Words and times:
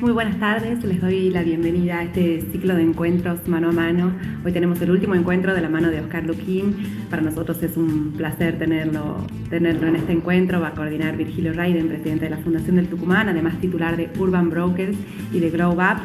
Muy 0.00 0.12
buenas 0.12 0.38
tardes, 0.38 0.82
les 0.82 0.98
doy 0.98 1.28
la 1.28 1.42
bienvenida 1.42 1.98
a 1.98 2.04
este 2.04 2.40
ciclo 2.52 2.74
de 2.74 2.82
encuentros 2.82 3.46
mano 3.46 3.68
a 3.68 3.72
mano. 3.72 4.12
Hoy 4.42 4.50
tenemos 4.50 4.80
el 4.80 4.90
último 4.90 5.14
encuentro 5.14 5.52
de 5.52 5.60
la 5.60 5.68
mano 5.68 5.90
de 5.90 6.00
Oscar 6.00 6.24
Luquín. 6.24 6.74
Para 7.10 7.20
nosotros 7.20 7.62
es 7.62 7.76
un 7.76 8.14
placer 8.16 8.56
tenerlo, 8.56 9.26
tenerlo 9.50 9.88
en 9.88 9.96
este 9.96 10.12
encuentro. 10.12 10.58
Va 10.58 10.68
a 10.68 10.74
coordinar 10.74 11.18
Virgilio 11.18 11.52
Raiden, 11.52 11.88
presidente 11.88 12.24
de 12.24 12.30
la 12.30 12.38
Fundación 12.38 12.76
del 12.76 12.86
Tucumán, 12.86 13.28
además 13.28 13.60
titular 13.60 13.98
de 13.98 14.08
Urban 14.18 14.48
Brokers 14.48 14.96
y 15.34 15.38
de 15.38 15.50
Grow 15.50 15.72
Up. 15.72 16.00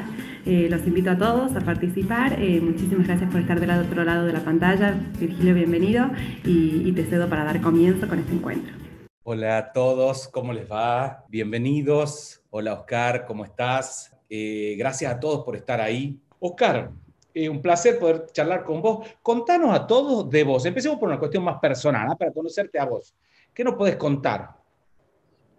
Eh, 0.46 0.68
los 0.70 0.86
invito 0.86 1.12
a 1.12 1.18
todos 1.18 1.56
a 1.56 1.62
participar. 1.62 2.36
Eh, 2.38 2.60
muchísimas 2.60 3.08
gracias 3.08 3.32
por 3.32 3.40
estar 3.40 3.62
del 3.62 3.70
otro 3.70 4.04
lado 4.04 4.26
de 4.26 4.34
la 4.34 4.42
pantalla. 4.42 4.94
Virgilio, 5.18 5.56
bienvenido 5.56 6.10
y, 6.44 6.82
y 6.84 6.92
te 6.92 7.06
cedo 7.06 7.30
para 7.30 7.46
dar 7.46 7.62
comienzo 7.62 8.10
con 8.10 8.20
este 8.20 8.34
encuentro. 8.34 8.85
Hola 9.28 9.58
a 9.58 9.74
todos, 9.74 10.28
¿cómo 10.28 10.54
les 10.54 10.72
va? 10.72 11.26
Bienvenidos. 11.30 12.44
Hola 12.52 12.74
Oscar, 12.74 13.26
¿cómo 13.26 13.44
estás? 13.44 14.16
Eh, 14.30 14.76
gracias 14.78 15.12
a 15.12 15.20
todos 15.20 15.44
por 15.44 15.56
estar 15.56 15.82
ahí. 15.82 16.22
Oscar, 16.38 16.92
eh, 17.34 17.50
un 17.50 17.60
placer 17.60 17.98
poder 17.98 18.28
charlar 18.32 18.64
con 18.64 18.84
vos. 18.84 19.08
Contanos 19.24 19.74
a 19.74 19.88
todos 19.88 20.30
de 20.30 20.44
vos. 20.44 20.64
Empecemos 20.68 21.00
por 21.00 21.10
una 21.10 21.18
cuestión 21.18 21.44
más 21.44 21.58
personal, 21.60 22.08
¿ah? 22.08 22.16
para 22.16 22.32
conocerte 22.32 22.78
a 22.78 22.86
vos. 22.86 23.16
¿Qué 23.52 23.64
nos 23.64 23.74
podés 23.74 23.96
contar? 23.96 24.48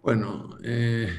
Bueno, 0.01 0.57
eh, 0.63 1.09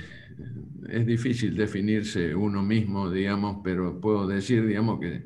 es 0.88 1.04
difícil 1.04 1.54
definirse 1.54 2.34
uno 2.34 2.62
mismo, 2.62 3.10
digamos, 3.10 3.58
pero 3.62 4.00
puedo 4.00 4.26
decir, 4.26 4.66
digamos, 4.66 5.00
que 5.00 5.22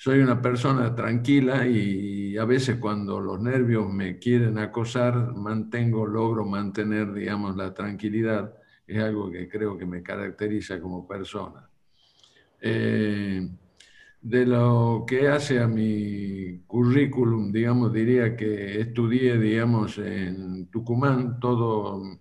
soy 0.00 0.20
una 0.20 0.40
persona 0.40 0.94
tranquila 0.94 1.66
y 1.66 2.36
a 2.38 2.44
veces 2.44 2.76
cuando 2.76 3.18
los 3.18 3.40
nervios 3.40 3.92
me 3.92 4.20
quieren 4.20 4.56
acosar, 4.56 5.34
mantengo, 5.34 6.06
logro 6.06 6.44
mantener, 6.44 7.12
digamos, 7.12 7.56
la 7.56 7.74
tranquilidad 7.74 8.54
es 8.86 9.02
algo 9.02 9.28
que 9.28 9.48
creo 9.48 9.76
que 9.76 9.86
me 9.86 10.00
caracteriza 10.00 10.80
como 10.80 11.04
persona. 11.04 11.68
Eh, 12.60 13.50
de 14.22 14.46
lo 14.46 15.04
que 15.04 15.26
hace 15.26 15.58
a 15.58 15.66
mi 15.66 16.60
currículum, 16.60 17.50
digamos, 17.50 17.92
diría 17.92 18.36
que 18.36 18.80
estudié, 18.80 19.36
digamos, 19.36 19.98
en 19.98 20.66
Tucumán, 20.70 21.40
todo, 21.40 22.20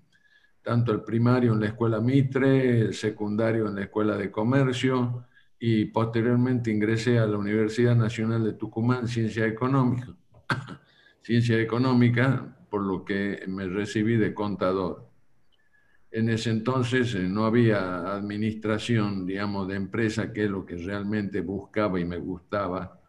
tanto 0.63 0.93
el 0.93 1.03
primario 1.03 1.53
en 1.53 1.59
la 1.59 1.67
escuela 1.67 2.01
Mitre, 2.01 2.79
el 2.79 2.95
secundario 2.95 3.67
en 3.67 3.75
la 3.75 3.83
escuela 3.83 4.17
de 4.17 4.31
comercio 4.31 5.27
y 5.59 5.85
posteriormente 5.85 6.71
ingresé 6.71 7.19
a 7.19 7.25
la 7.25 7.37
Universidad 7.37 7.95
Nacional 7.95 8.43
de 8.43 8.53
Tucumán, 8.53 9.07
Ciencia 9.07 9.45
Económica, 9.45 10.15
Ciencia 11.21 11.59
Económica, 11.59 12.57
por 12.69 12.81
lo 12.81 13.03
que 13.03 13.43
me 13.47 13.67
recibí 13.67 14.17
de 14.17 14.33
contador. 14.33 15.07
En 16.11 16.29
ese 16.29 16.51
entonces 16.51 17.13
eh, 17.15 17.27
no 17.27 17.45
había 17.45 18.15
administración, 18.15 19.25
digamos, 19.25 19.67
de 19.67 19.75
empresa, 19.75 20.31
que 20.31 20.45
es 20.45 20.49
lo 20.49 20.65
que 20.65 20.77
realmente 20.77 21.41
buscaba 21.41 21.99
y 21.99 22.05
me 22.05 22.17
gustaba, 22.17 23.01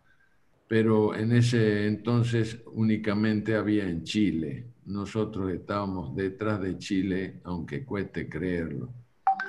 pero 0.66 1.14
en 1.14 1.32
ese 1.32 1.86
entonces 1.86 2.60
únicamente 2.72 3.54
había 3.54 3.88
en 3.88 4.04
Chile. 4.04 4.66
Nosotros 4.86 5.50
estábamos 5.52 6.14
detrás 6.16 6.60
de 6.60 6.76
Chile, 6.78 7.40
aunque 7.44 7.84
cueste 7.84 8.28
creerlo. 8.28 8.92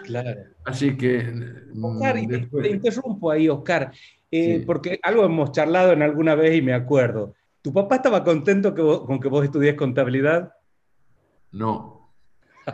Claro. 0.03 0.41
Así 0.65 0.95
que... 0.97 1.23
Mm, 1.73 1.85
Oscar, 1.85 2.15
te, 2.61 2.69
interrumpo 2.69 3.31
ahí, 3.31 3.49
Oscar, 3.49 3.91
eh, 4.31 4.63
porque 4.65 4.99
algo 5.03 5.25
hemos 5.25 5.51
charlado 5.51 5.93
en 5.93 6.01
alguna 6.01 6.35
vez 6.35 6.55
y 6.55 6.61
me 6.61 6.73
acuerdo. 6.73 7.33
¿Tu 7.61 7.73
papá 7.73 7.97
estaba 7.97 8.23
contento 8.23 8.73
con 8.73 9.19
que 9.19 9.27
vos 9.27 9.43
estudies 9.43 9.75
contabilidad? 9.75 10.53
No, 11.51 11.99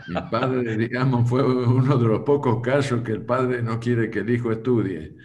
mi 0.08 0.22
padre, 0.30 0.78
digamos, 0.78 1.30
fue 1.30 1.44
uno 1.44 1.98
de 1.98 2.08
los 2.08 2.22
pocos 2.22 2.62
casos 2.62 3.02
que 3.02 3.12
el 3.12 3.22
padre 3.22 3.62
no 3.62 3.80
quiere 3.80 4.10
que 4.10 4.20
el 4.20 4.30
hijo 4.30 4.52
estudie. 4.52 5.16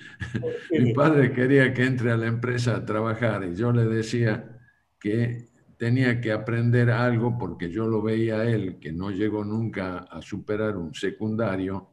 Mi 0.71 0.93
padre 0.93 1.33
quería 1.33 1.73
que 1.73 1.85
entre 1.85 2.13
a 2.13 2.17
la 2.17 2.27
empresa 2.27 2.77
a 2.77 2.85
trabajar 2.85 3.45
y 3.45 3.55
yo 3.55 3.73
le 3.73 3.85
decía 3.85 4.59
que 4.99 5.50
tenía 5.81 6.21
que 6.21 6.31
aprender 6.31 6.91
algo 6.91 7.39
porque 7.39 7.71
yo 7.71 7.87
lo 7.87 8.03
veía 8.03 8.41
a 8.41 8.45
él, 8.45 8.77
que 8.79 8.93
no 8.93 9.11
llegó 9.11 9.47
nunca 9.47 10.01
a 10.01 10.21
superar 10.21 10.77
un 10.77 10.93
secundario, 10.93 11.89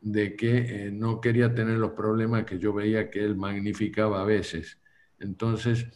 de 0.00 0.34
que 0.34 0.56
eh, 0.86 0.90
no 0.90 1.20
quería 1.20 1.54
tener 1.54 1.78
los 1.78 1.92
problemas 1.92 2.44
que 2.44 2.58
yo 2.58 2.72
veía 2.72 3.08
que 3.08 3.24
él 3.24 3.36
magnificaba 3.36 4.20
a 4.20 4.24
veces. 4.24 4.80
Entonces, 5.20 5.86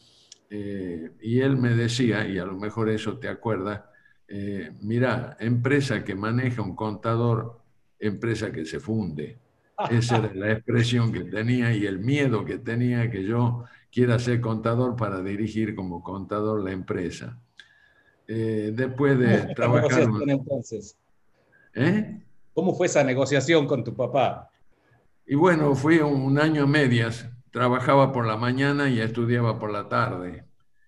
eh, 0.49 1.11
y 1.23 1.41
él 1.41 1.57
me 1.57 1.75
decía, 1.75 2.25
y 2.25 2.39
a 2.39 2.45
lo 2.45 2.57
mejor 2.57 2.89
eso 2.89 3.19
te 3.19 3.27
acuerdas, 3.27 3.83
eh, 4.29 4.71
mira, 4.83 5.37
empresa 5.41 6.05
que 6.05 6.15
maneja 6.15 6.63
un 6.63 6.77
contador, 6.77 7.63
empresa 7.99 8.53
que 8.53 8.65
se 8.65 8.79
funde. 8.79 9.41
Esa 9.91 10.19
era 10.19 10.35
la 10.35 10.53
expresión 10.53 11.13
que 11.13 11.25
tenía 11.25 11.75
y 11.75 11.85
el 11.85 11.99
miedo 11.99 12.45
que 12.45 12.59
tenía 12.59 13.11
que 13.11 13.25
yo 13.25 13.65
quiera 13.95 14.19
ser 14.19 14.41
contador 14.41 14.97
para 14.97 15.23
dirigir 15.23 15.75
como 15.77 16.03
contador 16.03 16.65
la 16.65 16.73
empresa. 16.73 17.39
Eh, 18.27 18.73
después 18.75 19.19
de 19.19 19.55
trabajar... 19.55 20.09
entonces? 20.27 20.99
¿Eh? 21.75 22.21
¿Cómo 22.53 22.75
fue 22.75 22.87
esa 22.89 23.05
negociación 23.05 23.67
con 23.67 23.85
tu 23.85 23.95
papá? 23.95 24.51
Y 25.27 25.37
bueno, 25.37 25.75
fui 25.75 25.99
un 25.99 26.39
año 26.39 26.65
a 26.65 26.67
medias. 26.67 27.29
Trabajaba 27.53 28.13
por 28.13 28.27
la 28.27 28.37
mañana 28.37 28.91
y 28.91 29.01
estudiaba 29.01 29.61
por 29.61 29.71
la 29.71 29.89
tarde 29.89 30.45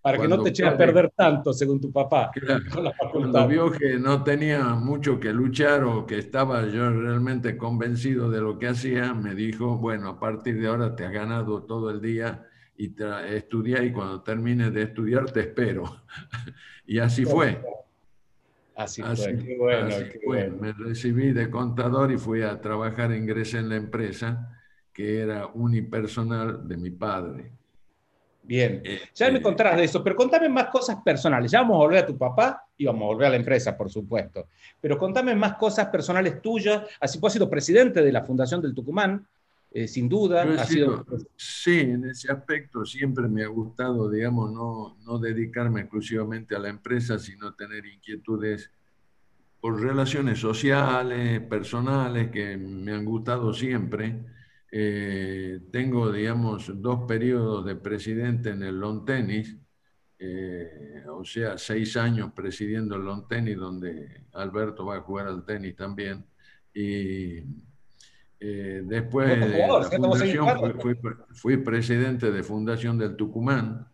para 0.06 0.18
que 0.18 0.28
no 0.28 0.40
te 0.40 0.50
eches 0.50 0.68
a 0.68 0.76
perder 0.76 1.10
tanto, 1.16 1.52
según 1.52 1.80
tu 1.80 1.90
papá. 1.90 2.30
cuando 3.10 3.48
vio 3.48 3.72
que 3.72 3.98
no 3.98 4.22
tenía 4.22 4.62
mucho 4.76 5.18
que 5.18 5.32
luchar 5.32 5.82
o 5.82 6.06
que 6.06 6.18
estaba 6.18 6.64
yo 6.66 6.88
realmente 6.90 7.56
convencido 7.56 8.30
de 8.30 8.40
lo 8.40 8.56
que 8.56 8.68
hacía, 8.68 9.14
me 9.14 9.34
dijo, 9.34 9.76
bueno, 9.78 10.10
a 10.10 10.20
partir 10.20 10.60
de 10.60 10.68
ahora 10.68 10.94
te 10.94 11.04
has 11.04 11.10
ganado 11.10 11.64
todo 11.64 11.90
el 11.90 12.00
día 12.00 12.46
y 12.78 12.94
estudia 13.28 13.82
y 13.82 13.92
cuando 13.92 14.22
termines 14.22 14.72
de 14.72 14.82
estudiar 14.82 15.30
te 15.30 15.40
espero. 15.40 16.02
y 16.86 16.98
así 16.98 17.24
fue. 17.24 17.60
Así, 18.74 19.02
fue, 19.02 19.38
qué 19.38 19.56
bueno, 19.56 19.88
qué 19.88 20.20
Bueno. 20.26 20.56
Me 20.60 20.72
recibí 20.72 21.32
de 21.32 21.48
contador 21.48 22.12
y 22.12 22.18
fui 22.18 22.42
a 22.42 22.60
trabajar, 22.60 23.10
ingresé 23.12 23.58
en 23.58 23.70
la 23.70 23.76
empresa 23.76 24.52
que 24.92 25.20
era 25.20 25.46
unipersonal 25.46 26.66
de 26.68 26.76
mi 26.76 26.90
padre. 26.90 27.52
Bien, 28.42 28.80
eh, 28.84 29.00
ya 29.12 29.30
me 29.30 29.38
eh, 29.38 29.42
contarás 29.42 29.76
de 29.76 29.84
eso, 29.84 30.04
pero 30.04 30.14
contame 30.14 30.48
más 30.48 30.66
cosas 30.68 30.98
personales. 31.04 31.50
Ya 31.50 31.60
vamos 31.60 31.74
a 31.74 31.78
volver 31.78 31.98
a 32.04 32.06
tu 32.06 32.16
papá 32.16 32.64
y 32.76 32.86
vamos 32.86 33.02
a 33.02 33.06
volver 33.06 33.26
a 33.26 33.30
la 33.30 33.36
empresa, 33.36 33.76
por 33.76 33.90
supuesto. 33.90 34.46
Pero 34.80 34.96
contame 34.96 35.34
más 35.34 35.54
cosas 35.54 35.88
personales 35.88 36.40
tuyas. 36.40 36.82
Así 37.00 37.18
pues, 37.18 37.30
has 37.30 37.34
sido 37.34 37.50
presidente 37.50 38.02
de 38.02 38.12
la 38.12 38.22
Fundación 38.22 38.62
del 38.62 38.74
Tucumán, 38.74 39.26
eh, 39.84 39.88
sin 39.88 40.08
duda. 40.08 40.64
sido, 40.66 41.04
Sí, 41.36 41.80
en 41.80 42.04
ese 42.06 42.30
aspecto 42.32 42.84
siempre 42.84 43.28
me 43.28 43.42
ha 43.42 43.48
gustado, 43.48 44.10
digamos, 44.10 44.52
no, 44.52 44.96
no 45.04 45.18
dedicarme 45.18 45.82
exclusivamente 45.82 46.54
a 46.54 46.58
la 46.58 46.68
empresa, 46.68 47.18
sino 47.18 47.54
tener 47.54 47.84
inquietudes 47.86 48.70
por 49.60 49.80
relaciones 49.80 50.38
sociales, 50.38 51.40
personales, 51.42 52.30
que 52.30 52.56
me 52.56 52.92
han 52.92 53.04
gustado 53.04 53.52
siempre 53.52 54.24
eh, 54.70 55.60
tengo, 55.70 56.12
digamos, 56.12 56.70
dos 56.82 57.06
periodos 57.06 57.64
de 57.64 57.76
presidente 57.76 58.50
en 58.50 58.62
el 58.62 58.78
long 58.78 59.04
tenis, 59.04 59.56
eh, 60.18 61.02
o 61.08 61.24
sea, 61.24 61.56
seis 61.56 61.96
años 61.96 62.32
presidiendo 62.34 62.96
el 62.96 63.02
long 63.02 63.28
tenis, 63.28 63.56
donde 63.56 64.26
Alberto 64.32 64.84
va 64.86 64.96
a 64.96 65.00
jugar 65.00 65.28
al 65.28 65.44
tenis 65.44 65.76
también. 65.76 66.26
Y 66.74 67.40
eh, 68.38 68.82
después 68.84 69.38
fui, 71.34 71.56
presidente 71.58 72.30
de 72.30 72.42
Fundación 72.42 72.98
del 72.98 73.16
Tucumán. 73.16 73.88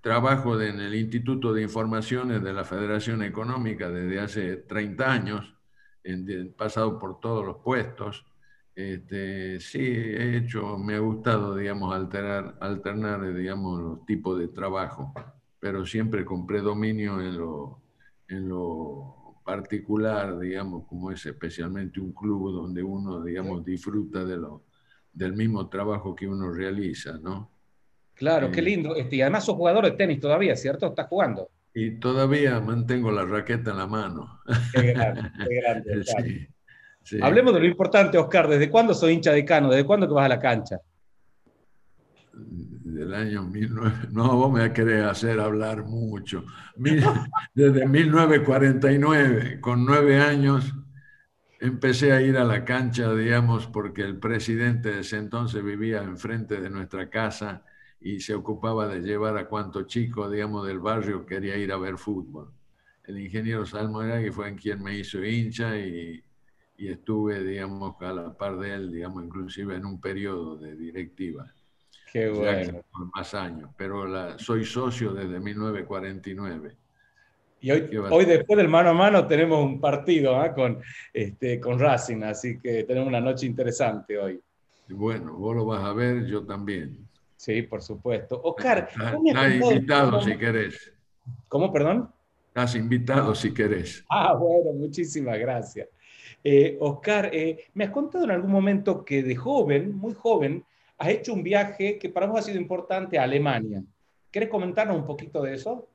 trabajo 0.00 0.60
en 0.60 0.80
el 0.80 0.94
Instituto 0.94 1.52
de 1.52 1.62
Informaciones 1.62 2.42
de 2.42 2.52
la 2.52 2.64
Federación 2.64 3.22
Económica 3.22 3.90
desde 3.90 4.20
hace 4.20 4.56
30 4.58 5.12
años, 5.12 5.56
he 6.04 6.44
pasado 6.56 6.98
por 6.98 7.20
todos 7.20 7.44
los 7.44 7.56
puestos. 7.58 8.24
Este, 8.74 9.58
sí, 9.58 9.80
he 9.80 10.36
hecho, 10.36 10.76
me 10.78 10.96
ha 10.96 10.98
gustado, 10.98 11.56
digamos, 11.56 11.94
alterar, 11.94 12.56
alternar, 12.60 13.34
digamos, 13.34 13.80
los 13.80 14.06
tipos 14.06 14.38
de 14.38 14.48
trabajo, 14.48 15.14
pero 15.58 15.86
siempre 15.86 16.24
con 16.26 16.46
predominio 16.46 17.20
en 17.20 17.38
lo, 17.38 17.82
en 18.28 18.48
lo 18.48 19.15
particular, 19.46 20.40
digamos, 20.40 20.86
como 20.88 21.12
es 21.12 21.24
especialmente 21.24 22.00
un 22.00 22.12
club 22.12 22.52
donde 22.52 22.82
uno, 22.82 23.22
digamos, 23.22 23.64
disfruta 23.64 24.24
de 24.24 24.36
lo, 24.36 24.64
del 25.12 25.34
mismo 25.34 25.68
trabajo 25.68 26.16
que 26.16 26.26
uno 26.26 26.50
realiza, 26.50 27.16
¿no? 27.22 27.48
Claro, 28.14 28.50
qué 28.50 28.58
eh, 28.58 28.64
lindo. 28.64 28.96
Este, 28.96 29.16
y 29.16 29.22
además 29.22 29.44
sos 29.44 29.54
jugador 29.54 29.84
de 29.84 29.92
tenis 29.92 30.18
todavía, 30.18 30.56
¿cierto? 30.56 30.88
¿Estás 30.88 31.06
jugando? 31.06 31.48
Y 31.72 31.92
todavía 31.92 32.58
mantengo 32.58 33.12
la 33.12 33.24
raqueta 33.24 33.70
en 33.70 33.78
la 33.78 33.86
mano. 33.86 34.40
Qué 34.74 34.92
grande, 34.92 35.30
qué 35.48 35.54
grande. 35.54 36.48
sí. 37.04 37.18
Hablemos 37.22 37.54
de 37.54 37.60
lo 37.60 37.66
importante, 37.66 38.18
Oscar. 38.18 38.48
¿Desde 38.48 38.68
cuándo 38.68 38.94
soy 38.94 39.12
hincha 39.12 39.30
de 39.30 39.44
Cano? 39.44 39.70
¿Desde 39.70 39.86
cuándo 39.86 40.08
que 40.08 40.14
vas 40.14 40.24
a 40.26 40.30
la 40.30 40.40
cancha? 40.40 40.80
Del 42.96 43.12
año 43.12 43.44
19... 43.44 44.08
No, 44.12 44.36
vos 44.36 44.50
me 44.50 44.72
querés 44.72 45.04
hacer 45.04 45.38
hablar 45.38 45.84
mucho. 45.84 46.46
Desde 47.54 47.86
1949, 47.86 49.60
con 49.60 49.84
nueve 49.84 50.18
años, 50.18 50.74
empecé 51.60 52.12
a 52.12 52.22
ir 52.22 52.38
a 52.38 52.44
la 52.44 52.64
cancha, 52.64 53.12
digamos, 53.12 53.66
porque 53.66 54.00
el 54.00 54.18
presidente 54.18 54.92
de 54.92 55.00
ese 55.00 55.18
entonces 55.18 55.62
vivía 55.62 56.02
enfrente 56.02 56.58
de 56.58 56.70
nuestra 56.70 57.10
casa 57.10 57.66
y 58.00 58.20
se 58.20 58.34
ocupaba 58.34 58.88
de 58.88 59.00
llevar 59.00 59.36
a 59.36 59.46
cuanto 59.46 59.82
chico, 59.82 60.30
digamos, 60.30 60.66
del 60.66 60.78
barrio 60.78 61.26
quería 61.26 61.58
ir 61.58 61.72
a 61.72 61.76
ver 61.76 61.98
fútbol. 61.98 62.50
El 63.04 63.20
ingeniero 63.20 63.66
Salmo 63.66 64.00
que 64.00 64.32
fue 64.32 64.48
en 64.48 64.56
quien 64.56 64.82
me 64.82 64.96
hizo 64.96 65.22
hincha 65.22 65.76
y, 65.76 66.24
y 66.78 66.88
estuve, 66.88 67.44
digamos, 67.44 67.94
a 68.00 68.12
la 68.14 68.34
par 68.34 68.58
de 68.58 68.72
él, 68.72 68.90
digamos, 68.90 69.22
inclusive 69.22 69.76
en 69.76 69.84
un 69.84 70.00
periodo 70.00 70.56
de 70.56 70.74
directiva. 70.76 71.52
Qué 72.10 72.28
bueno. 72.28 72.82
por 72.92 73.10
más 73.14 73.34
años, 73.34 73.70
pero 73.76 74.06
la, 74.06 74.38
soy 74.38 74.64
socio 74.64 75.12
desde 75.12 75.40
1949. 75.40 76.76
Y 77.60 77.70
hoy, 77.70 77.88
hoy, 78.10 78.24
después 78.24 78.56
del 78.56 78.68
mano 78.68 78.90
a 78.90 78.92
mano 78.92 79.26
tenemos 79.26 79.64
un 79.64 79.80
partido 79.80 80.44
¿eh? 80.44 80.52
con, 80.54 80.80
este, 81.12 81.58
con 81.58 81.78
Racing, 81.78 82.22
así 82.22 82.58
que 82.60 82.84
tenemos 82.84 83.08
una 83.08 83.20
noche 83.20 83.46
interesante 83.46 84.18
hoy. 84.18 84.40
Bueno, 84.88 85.34
vos 85.34 85.56
lo 85.56 85.64
vas 85.64 85.82
a 85.82 85.92
ver, 85.92 86.26
yo 86.26 86.44
también. 86.44 87.06
Sí, 87.36 87.62
por 87.62 87.82
supuesto. 87.82 88.40
Oscar, 88.42 88.88
estás 88.88 89.54
invitado 89.54 90.20
si 90.22 90.36
querés. 90.38 90.92
¿Cómo, 91.48 91.72
perdón? 91.72 92.10
Estás 92.48 92.74
invitado 92.76 93.34
si 93.34 93.52
querés. 93.52 94.04
Ah, 94.08 94.34
bueno, 94.34 94.72
muchísimas 94.72 95.38
gracias. 95.38 95.88
Eh, 96.42 96.76
Oscar, 96.80 97.30
eh, 97.32 97.64
me 97.74 97.84
has 97.84 97.90
contado 97.90 98.24
en 98.24 98.30
algún 98.30 98.50
momento 98.50 99.04
que 99.04 99.22
de 99.22 99.34
joven, 99.34 99.96
muy 99.96 100.14
joven, 100.14 100.64
has 100.98 101.08
hecho 101.08 101.32
un 101.32 101.42
viaje 101.42 101.98
que 101.98 102.08
para 102.08 102.26
vos 102.26 102.40
ha 102.40 102.42
sido 102.42 102.58
importante 102.58 103.18
a 103.18 103.24
Alemania. 103.24 103.82
¿Quieres 104.30 104.50
comentarnos 104.50 104.96
un 104.96 105.06
poquito 105.06 105.42
de 105.42 105.54
eso? 105.54 105.88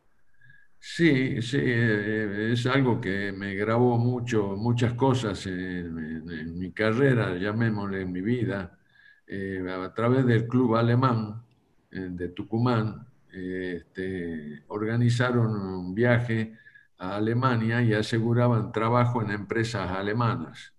Sí, 0.79 1.41
sí, 1.43 1.59
eh, 1.61 2.53
es 2.53 2.65
algo 2.65 2.99
que 2.99 3.31
me 3.31 3.53
grabó 3.53 3.99
mucho, 3.99 4.55
muchas 4.57 4.93
cosas 4.93 5.45
en, 5.45 6.57
mi 6.57 6.71
carrera, 6.71 7.35
llamémosle 7.37 8.01
en 8.01 8.11
mi 8.11 8.21
vida, 8.21 8.79
eh, 9.27 9.63
a 9.69 9.93
través 9.93 10.25
del 10.25 10.47
club 10.47 10.75
alemán 10.75 11.43
eh, 11.91 12.07
de 12.09 12.29
Tucumán, 12.29 13.05
este, 13.31 14.63
organizaron 14.69 15.55
un 15.55 15.93
viaje 15.93 16.57
a 16.97 17.17
Alemania 17.17 17.81
y 17.83 17.93
aseguraban 17.93 18.71
trabajo 18.71 19.21
en 19.21 19.31
empresas 19.31 19.91
alemanas. 19.91 20.73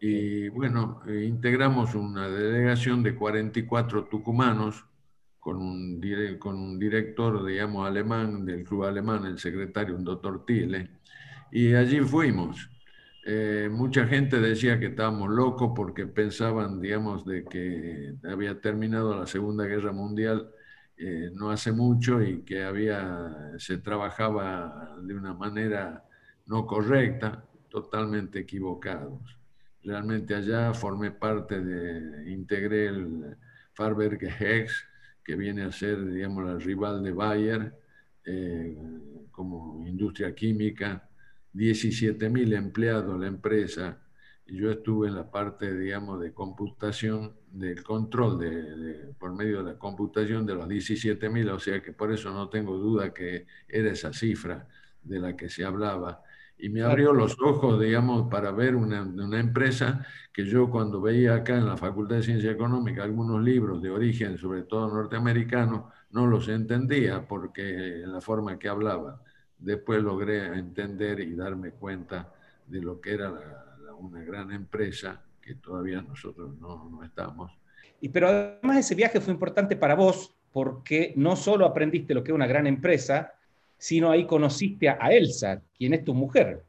Y 0.00 0.48
bueno, 0.48 1.00
integramos 1.08 1.94
una 1.94 2.28
delegación 2.28 3.02
de 3.02 3.14
44 3.14 4.04
tucumanos 4.04 4.84
con 5.40 5.58
un, 5.58 6.00
con 6.38 6.56
un 6.56 6.78
director, 6.78 7.44
digamos, 7.46 7.86
alemán 7.86 8.44
del 8.44 8.64
club 8.64 8.84
alemán, 8.84 9.24
el 9.26 9.38
secretario, 9.38 9.94
un 9.94 10.04
doctor 10.04 10.44
Thiele, 10.44 10.90
y 11.52 11.72
allí 11.74 12.00
fuimos. 12.00 12.68
Eh, 13.24 13.68
mucha 13.70 14.06
gente 14.06 14.40
decía 14.40 14.78
que 14.78 14.86
estábamos 14.86 15.30
locos 15.30 15.72
porque 15.74 16.06
pensaban, 16.06 16.80
digamos, 16.80 17.24
de 17.24 17.44
que 17.44 18.14
había 18.24 18.60
terminado 18.60 19.18
la 19.18 19.26
Segunda 19.26 19.64
Guerra 19.66 19.92
Mundial 19.92 20.50
eh, 20.96 21.30
no 21.34 21.50
hace 21.50 21.72
mucho 21.72 22.22
y 22.22 22.42
que 22.42 22.64
había, 22.64 23.52
se 23.58 23.78
trabajaba 23.78 24.96
de 25.02 25.14
una 25.14 25.34
manera 25.34 26.04
no 26.46 26.66
correcta, 26.66 27.44
totalmente 27.68 28.40
equivocados. 28.40 29.35
Realmente 29.86 30.34
allá 30.34 30.74
formé 30.74 31.12
parte 31.12 31.60
de, 31.60 32.32
integré 32.32 32.88
el 32.88 33.36
Farberge 33.72 34.26
Hex, 34.40 34.84
que 35.22 35.36
viene 35.36 35.62
a 35.62 35.70
ser, 35.70 36.04
digamos, 36.04 36.44
la 36.44 36.58
rival 36.58 37.04
de 37.04 37.12
Bayer 37.12 37.72
eh, 38.24 38.76
como 39.30 39.86
industria 39.86 40.34
química, 40.34 41.08
17.000 41.54 42.56
empleados 42.56 43.20
la 43.20 43.28
empresa, 43.28 44.02
y 44.44 44.56
yo 44.56 44.72
estuve 44.72 45.06
en 45.06 45.14
la 45.14 45.30
parte, 45.30 45.72
digamos, 45.72 46.20
de 46.20 46.32
computación, 46.32 47.36
del 47.48 47.84
control 47.84 48.40
de, 48.40 49.14
por 49.16 49.36
medio 49.36 49.62
de 49.62 49.72
la 49.72 49.78
computación 49.78 50.44
de 50.44 50.56
los 50.56 50.66
17.000, 50.66 51.48
o 51.52 51.60
sea 51.60 51.80
que 51.80 51.92
por 51.92 52.12
eso 52.12 52.32
no 52.32 52.48
tengo 52.48 52.76
duda 52.76 53.14
que 53.14 53.46
era 53.68 53.92
esa 53.92 54.12
cifra 54.12 54.66
de 55.00 55.20
la 55.20 55.36
que 55.36 55.48
se 55.48 55.64
hablaba 55.64 56.24
y 56.58 56.68
me 56.68 56.82
abrió 56.82 57.12
los 57.12 57.36
ojos, 57.40 57.80
digamos, 57.80 58.30
para 58.30 58.50
ver 58.50 58.74
una, 58.74 59.02
una, 59.02 59.38
empresa 59.38 60.06
que 60.32 60.44
yo 60.44 60.70
cuando 60.70 61.00
veía 61.00 61.34
acá 61.34 61.56
en 61.56 61.66
la 61.66 61.76
Facultad 61.76 62.16
de 62.16 62.22
Ciencia 62.22 62.50
Económica 62.50 63.04
algunos 63.04 63.42
libros 63.42 63.82
de 63.82 63.90
origen, 63.90 64.38
sobre 64.38 64.62
todo 64.62 64.88
norteamericano, 64.88 65.90
no 66.10 66.26
los 66.26 66.48
entendía 66.48 67.26
porque 67.26 68.02
en 68.02 68.12
la 68.12 68.20
forma 68.20 68.58
que 68.58 68.68
hablaba. 68.68 69.22
Después 69.58 70.02
logré 70.02 70.46
entender 70.46 71.20
y 71.20 71.34
darme 71.34 71.72
cuenta 71.72 72.32
de 72.66 72.80
lo 72.80 73.00
que 73.00 73.14
era 73.14 73.32
una 73.98 74.22
gran 74.22 74.50
empresa 74.52 75.22
que 75.40 75.54
todavía 75.54 76.02
nosotros 76.02 76.58
no, 76.58 76.88
no 76.90 77.04
estamos. 77.04 77.52
Y 78.00 78.08
pero 78.08 78.28
además 78.28 78.78
ese 78.78 78.94
viaje 78.94 79.20
fue 79.20 79.32
importante 79.32 79.76
para 79.76 79.94
vos 79.94 80.34
porque 80.52 81.12
no 81.16 81.36
solo 81.36 81.66
aprendiste 81.66 82.14
lo 82.14 82.24
que 82.24 82.32
es 82.32 82.34
una 82.34 82.46
gran 82.46 82.66
empresa, 82.66 83.34
sino 83.78 84.10
ahí 84.10 84.26
conociste 84.26 84.88
a 84.88 85.12
Elsa, 85.12 85.62
quien 85.76 85.94
es 85.94 86.04
tu 86.04 86.14
mujer. 86.14 86.64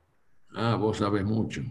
Ah, 0.55 0.75
vos 0.75 0.97
sabes 0.97 1.23
mucho. 1.23 1.61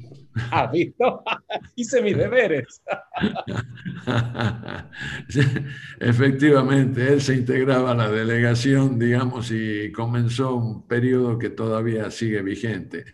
Ah, 0.50 0.66
visto. 0.66 1.22
Hice 1.76 2.02
mis 2.02 2.16
deberes. 2.16 2.82
Efectivamente, 6.00 7.14
él 7.14 7.20
se 7.20 7.34
integraba 7.34 7.92
a 7.92 7.94
la 7.94 8.10
delegación, 8.10 8.98
digamos, 8.98 9.50
y 9.50 9.90
comenzó 9.92 10.54
un 10.54 10.86
periodo 10.86 11.38
que 11.38 11.50
todavía 11.50 12.10
sigue 12.10 12.42
vigente. 12.42 13.04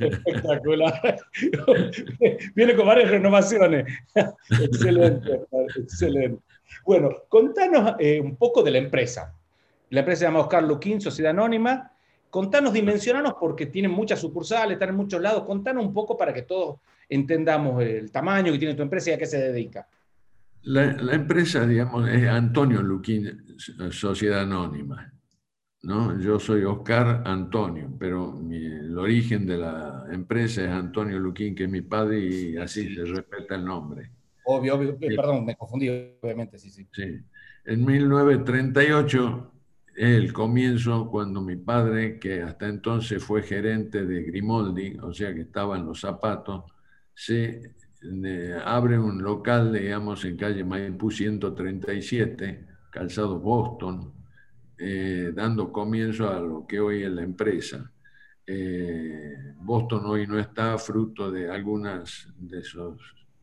Espectacular. 0.00 1.18
Viene 2.54 2.76
con 2.76 2.86
varias 2.86 3.10
renovaciones. 3.10 3.86
Excelente, 4.60 5.40
excelente. 5.74 6.42
Bueno, 6.84 7.10
contanos 7.28 7.94
eh, 7.98 8.20
un 8.20 8.36
poco 8.36 8.62
de 8.62 8.70
la 8.70 8.78
empresa. 8.78 9.34
La 9.90 10.00
empresa 10.00 10.20
se 10.20 10.24
llama 10.26 10.40
Oscar 10.40 10.64
Luquín, 10.64 11.00
Sociedad 11.00 11.30
Anónima. 11.30 11.92
Contanos, 12.30 12.72
dimensionanos, 12.72 13.34
porque 13.38 13.66
tienen 13.66 13.92
muchas 13.92 14.20
sucursales, 14.20 14.74
están 14.74 14.90
en 14.90 14.96
muchos 14.96 15.20
lados. 15.20 15.44
Contanos 15.44 15.84
un 15.84 15.94
poco 15.94 16.16
para 16.16 16.34
que 16.34 16.42
todos 16.42 16.80
entendamos 17.08 17.82
el 17.82 18.10
tamaño 18.10 18.52
que 18.52 18.58
tiene 18.58 18.74
tu 18.74 18.82
empresa 18.82 19.10
y 19.10 19.12
a 19.14 19.18
qué 19.18 19.26
se 19.26 19.38
dedica. 19.38 19.88
La, 20.62 21.14
empresa, 21.14 21.64
digamos, 21.64 22.08
es 22.08 22.26
Antonio 22.26 22.82
Luquín, 22.82 23.56
Sociedad 23.90 24.40
Anónima. 24.40 25.12
¿no? 25.82 26.18
Yo 26.18 26.40
soy 26.40 26.64
Oscar 26.64 27.22
Antonio, 27.24 27.88
pero 27.96 28.36
el 28.50 28.98
origen 28.98 29.46
de 29.46 29.58
la 29.58 30.04
empresa 30.10 30.64
es 30.64 30.70
Antonio 30.70 31.20
Luquín, 31.20 31.54
que 31.54 31.64
es 31.64 31.70
mi 31.70 31.82
padre, 31.82 32.18
y 32.18 32.56
así 32.56 32.92
se 32.92 33.04
respeta 33.04 33.54
el 33.54 33.64
nombre. 33.64 34.10
Obvio, 34.44 34.74
obvio, 34.74 34.98
perdón, 34.98 35.44
me 35.44 35.54
confundí, 35.54 35.88
obviamente, 36.20 36.58
sí, 36.58 36.70
sí. 36.70 36.88
Sí. 36.92 37.20
En 37.64 37.84
1938 37.84 39.52
el 39.96 40.32
comienzo 40.32 41.08
cuando 41.10 41.40
mi 41.40 41.56
padre, 41.56 42.18
que 42.18 42.42
hasta 42.42 42.68
entonces 42.68 43.22
fue 43.22 43.42
gerente 43.42 44.04
de 44.04 44.22
Grimoldi, 44.24 44.98
o 45.02 45.12
sea 45.12 45.34
que 45.34 45.40
estaba 45.42 45.78
en 45.78 45.86
los 45.86 46.00
zapatos, 46.00 46.64
se 47.14 47.74
abre 48.64 48.98
un 48.98 49.22
local, 49.22 49.72
digamos, 49.72 50.24
en 50.26 50.36
calle 50.36 50.64
Maipú 50.64 51.10
137, 51.10 52.66
calzado 52.90 53.40
Boston, 53.40 54.12
eh, 54.78 55.32
dando 55.34 55.72
comienzo 55.72 56.28
a 56.28 56.40
lo 56.40 56.66
que 56.66 56.78
hoy 56.78 57.02
es 57.02 57.10
la 57.10 57.22
empresa. 57.22 57.90
Eh, 58.46 59.54
Boston 59.60 60.04
hoy 60.04 60.26
no 60.26 60.38
está 60.38 60.76
fruto 60.76 61.30
de 61.32 61.50
algunos 61.50 62.28
de 62.38 62.60
esos 62.60 63.00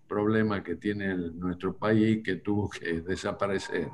problemas 0.08 0.62
que 0.62 0.76
tiene 0.76 1.16
nuestro 1.16 1.76
país 1.76 2.22
que 2.24 2.36
tuvo 2.36 2.70
que 2.70 3.02
desaparecer. 3.02 3.90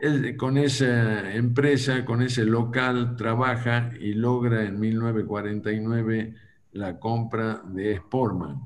Él 0.00 0.36
con 0.36 0.58
esa 0.58 1.32
empresa, 1.34 2.04
con 2.04 2.20
ese 2.22 2.44
local, 2.44 3.16
trabaja 3.16 3.92
y 3.98 4.12
logra 4.12 4.64
en 4.64 4.78
1949 4.78 6.34
la 6.72 6.98
compra 6.98 7.62
de 7.64 7.96
Sportman, 7.96 8.60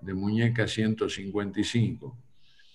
de 0.00 0.14
muñeca 0.14 0.66
155, 0.66 2.16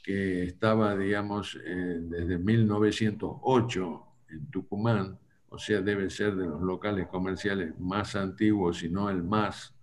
que 0.04 0.44
estaba, 0.44 0.96
digamos, 0.96 1.60
eh, 1.66 2.00
desde 2.02 2.38
1908 2.38 4.04
en 4.30 4.52
Tucumán, 4.52 5.18
o 5.50 5.58
sea, 5.58 5.82
debe 5.82 6.10
ser 6.12 6.36
de 6.36 6.46
los 6.46 6.62
locales 6.62 7.08
comerciales 7.08 7.80
más 7.80 8.16
antiguos, 8.16 8.80
si 8.80 8.90
no 8.90 9.10
el 9.10 9.24
más. 9.24 9.74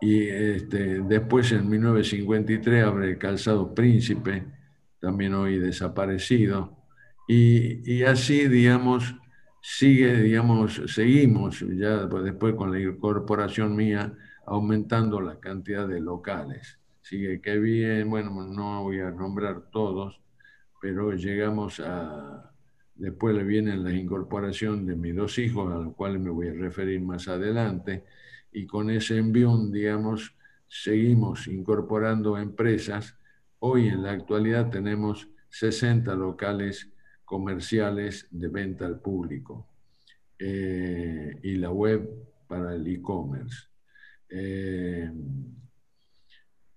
y 0.00 0.28
este, 0.28 1.00
después, 1.00 1.52
en 1.52 1.68
1953, 1.68 2.84
abre 2.84 3.10
el 3.10 3.18
calzado 3.18 3.74
Príncipe, 3.74 4.57
también 5.00 5.34
hoy 5.34 5.58
desaparecido. 5.58 6.76
Y, 7.26 7.98
y, 7.98 8.04
así, 8.04 8.48
digamos, 8.48 9.14
sigue, 9.60 10.20
digamos, 10.22 10.82
seguimos 10.86 11.60
ya 11.60 12.06
después 12.06 12.54
con 12.54 12.72
la 12.72 12.80
incorporación 12.80 13.76
mía 13.76 14.16
aumentando 14.46 15.20
la 15.20 15.38
cantidad 15.38 15.86
de 15.86 16.00
locales. 16.00 16.78
Sigue 17.02 17.40
que 17.40 17.58
bien, 17.58 18.08
bueno, 18.10 18.30
no 18.46 18.82
voy 18.82 19.00
a 19.00 19.10
nombrar 19.10 19.70
todos, 19.70 20.20
pero 20.80 21.12
llegamos 21.12 21.80
a, 21.80 22.50
después 22.94 23.34
le 23.34 23.44
viene 23.44 23.76
la 23.76 23.92
incorporación 23.92 24.86
de 24.86 24.96
mis 24.96 25.14
dos 25.14 25.38
hijos, 25.38 25.72
a 25.72 25.78
los 25.78 25.94
cuales 25.94 26.20
me 26.20 26.30
voy 26.30 26.48
a 26.48 26.52
referir 26.52 27.00
más 27.00 27.28
adelante, 27.28 28.04
y 28.52 28.66
con 28.66 28.90
ese 28.90 29.18
envión, 29.18 29.70
digamos, 29.70 30.34
seguimos 30.66 31.46
incorporando 31.46 32.38
empresas. 32.38 33.17
Hoy 33.60 33.88
en 33.88 34.02
la 34.02 34.12
actualidad 34.12 34.70
tenemos 34.70 35.28
60 35.48 36.14
locales 36.14 36.92
comerciales 37.24 38.28
de 38.30 38.48
venta 38.48 38.86
al 38.86 39.00
público 39.00 39.68
eh, 40.38 41.38
y 41.42 41.56
la 41.56 41.70
web 41.70 42.08
para 42.46 42.74
el 42.74 42.86
e-commerce. 42.86 43.66
Eh, 44.30 45.10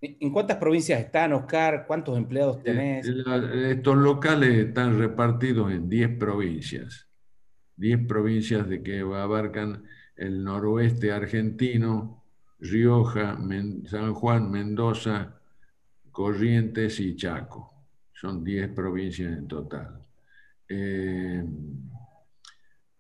¿En 0.02 0.32
cuántas 0.32 0.58
provincias 0.58 1.00
están, 1.00 1.34
Oscar? 1.34 1.86
¿Cuántos 1.86 2.18
empleados 2.18 2.58
eh, 2.58 2.62
tenés? 2.64 3.08
estos 3.08 3.98
locales 3.98 4.68
están 4.68 4.98
repartidos 4.98 5.72
en 5.72 5.88
10 5.88 6.18
provincias. 6.18 7.08
10 7.76 8.08
provincias 8.08 8.68
de 8.68 8.82
que 8.82 9.02
abarcan 9.02 9.84
el 10.16 10.44
noroeste 10.44 11.12
argentino, 11.12 12.24
Rioja, 12.60 13.38
San 13.86 14.14
Juan, 14.16 14.50
Mendoza, 14.50 15.41
Corrientes 16.12 17.00
y 17.00 17.16
Chaco. 17.16 17.74
Son 18.14 18.44
10 18.44 18.70
provincias 18.70 19.38
en 19.38 19.48
total. 19.48 20.04
Eh, 20.68 21.44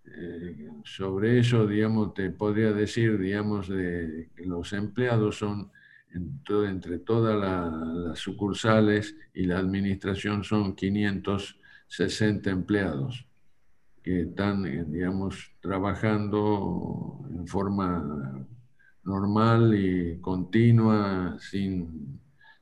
eh, 0.06 0.70
sobre 0.84 1.40
eso, 1.40 1.68
digamos, 1.68 2.14
te 2.14 2.32
podría 2.32 2.74
decir, 2.74 3.18
digamos, 3.18 3.68
que 3.68 4.30
los 4.46 4.74
empleados 4.74 5.38
son 5.38 5.72
entre 6.14 7.00
todas 7.00 7.40
las 7.40 8.20
sucursales 8.20 9.16
y 9.34 9.46
la 9.46 9.60
administración 9.60 10.44
son 10.44 10.76
560 10.76 12.50
empleados 12.50 13.26
que 14.04 14.22
están, 14.22 14.66
eh, 14.66 14.84
digamos, 14.88 15.52
trabajando 15.62 17.24
en 17.30 17.48
forma 17.48 18.48
normal 19.04 19.74
y 19.76 20.20
continua, 20.20 21.38
sin, 21.40 22.20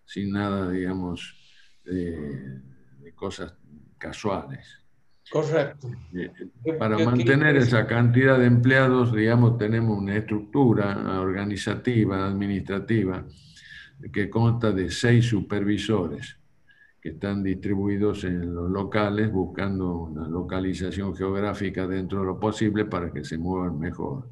sin 0.09 0.31
nada, 0.31 0.71
digamos, 0.71 1.35
de, 1.85 2.61
cosas 3.13 3.53
casuales. 3.99 4.65
Correcto. 5.29 5.91
Eh, 6.13 6.31
para 6.79 6.97
mantener 6.97 7.57
esa 7.57 7.85
cantidad 7.85 8.39
de 8.39 8.47
empleados, 8.47 9.13
digamos, 9.13 9.59
tenemos 9.59 9.99
una 9.99 10.15
estructura 10.15 11.19
organizativa, 11.21 12.25
administrativa, 12.25 13.23
que 14.11 14.29
consta 14.31 14.71
de 14.71 14.89
seis 14.89 15.27
supervisores 15.27 16.37
que 16.99 17.09
están 17.09 17.43
distribuidos 17.43 18.23
en 18.23 18.53
los 18.55 18.71
locales 18.71 19.31
buscando 19.31 19.95
una 19.95 20.27
localización 20.27 21.15
geográfica 21.15 21.85
dentro 21.85 22.21
de 22.21 22.25
lo 22.25 22.39
posible 22.39 22.85
para 22.85 23.11
que 23.11 23.23
se 23.23 23.37
muevan 23.37 23.77
mejor. 23.77 24.27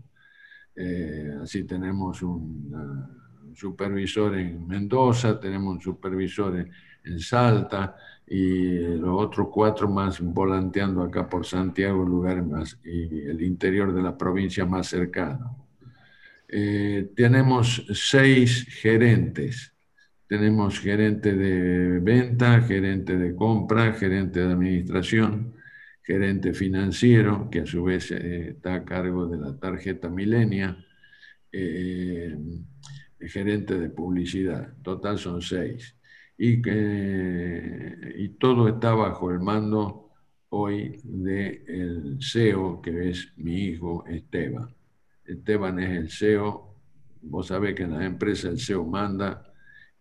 Eh, 0.75 1.35
así 1.41 1.65
tenemos 1.65 2.23
un, 2.23 3.16
supervisor 3.57 4.37
en 4.37 4.67
Mendoza, 4.67 5.39
tenemos 5.39 5.75
un 5.75 5.81
supervisor 5.81 6.57
en, 6.57 6.71
Salta 7.19 7.95
y 8.27 8.79
los 8.97 9.23
otros 9.25 9.47
cuatro 9.49 9.87
más 9.87 10.19
volanteando 10.19 11.01
acá 11.01 11.29
por 11.29 11.45
Santiago, 11.45 12.03
lugares 12.03 12.45
más 12.45 12.77
y 12.83 13.21
el 13.21 13.41
interior 13.41 13.93
de 13.93 14.01
la 14.01 14.17
provincia 14.17 14.65
más 14.65 14.87
cercano. 14.87 15.67
Eh, 16.49 17.11
tenemos 17.15 17.85
seis 17.93 18.65
gerentes 18.69 19.73
tenemos 20.27 20.79
gerente 20.79 21.33
de 21.33 21.99
venta, 21.99 22.61
gerente 22.61 23.17
de 23.17 23.33
compra, 23.33 23.93
gerente 23.93 24.41
de 24.41 24.53
administración, 24.53 25.55
gerente 26.03 26.53
financiero, 26.53 27.49
que 27.49 27.61
a 27.61 27.65
su 27.65 27.83
vez 27.83 28.11
eh, 28.11 28.49
está 28.49 28.75
a 28.75 28.85
cargo 28.85 29.27
de 29.27 29.37
la 29.37 29.57
tarjeta 29.57 30.09
Milenia, 30.09 30.77
eh, 31.51 32.37
gerente 33.19 33.79
de 33.79 33.89
publicidad. 33.89 34.73
Total 34.83 35.17
son 35.17 35.41
seis. 35.41 35.95
Y, 36.37 36.61
y 38.23 38.29
todo 38.39 38.67
está 38.67 38.93
bajo 38.93 39.31
el 39.31 39.39
mando 39.39 40.11
hoy 40.49 40.99
del 41.03 42.19
CEO, 42.21 42.81
que 42.81 43.09
es 43.09 43.33
mi 43.37 43.55
hijo 43.65 44.05
Esteban. 44.05 44.75
Esteban 45.25 45.79
es 45.79 45.97
el 45.97 46.11
CEO. 46.11 46.75
Vos 47.21 47.47
sabés 47.47 47.75
que 47.75 47.83
en 47.83 47.97
la 47.97 48.05
empresa 48.05 48.49
el 48.49 48.59
CEO 48.59 48.85
manda 48.85 49.47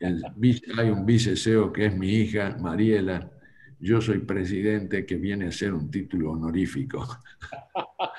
hay 0.01 0.91
un 0.91 1.07
vice-CEO 1.07 1.73
que 1.73 1.87
es 1.87 1.97
mi 1.97 2.09
hija, 2.09 2.57
Mariela. 2.61 3.31
Yo 3.79 4.01
soy 4.01 4.19
presidente 4.21 5.07
que 5.07 5.17
viene 5.17 5.47
a 5.47 5.53
ser 5.53 5.73
un 5.75 5.91
título 5.91 6.33
honorífico. 6.33 7.07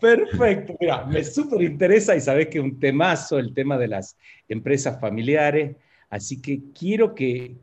Perfecto, 0.00 0.76
mira, 0.78 1.04
me 1.04 1.24
súper 1.24 1.62
interesa 1.62 2.14
y 2.14 2.20
sabes 2.20 2.48
que 2.48 2.58
es 2.58 2.64
un 2.64 2.78
temazo 2.78 3.38
el 3.38 3.54
tema 3.54 3.78
de 3.78 3.88
las 3.88 4.16
empresas 4.48 5.00
familiares, 5.00 5.76
así 6.10 6.40
que 6.40 6.60
quiero 6.78 7.14
que, 7.14 7.56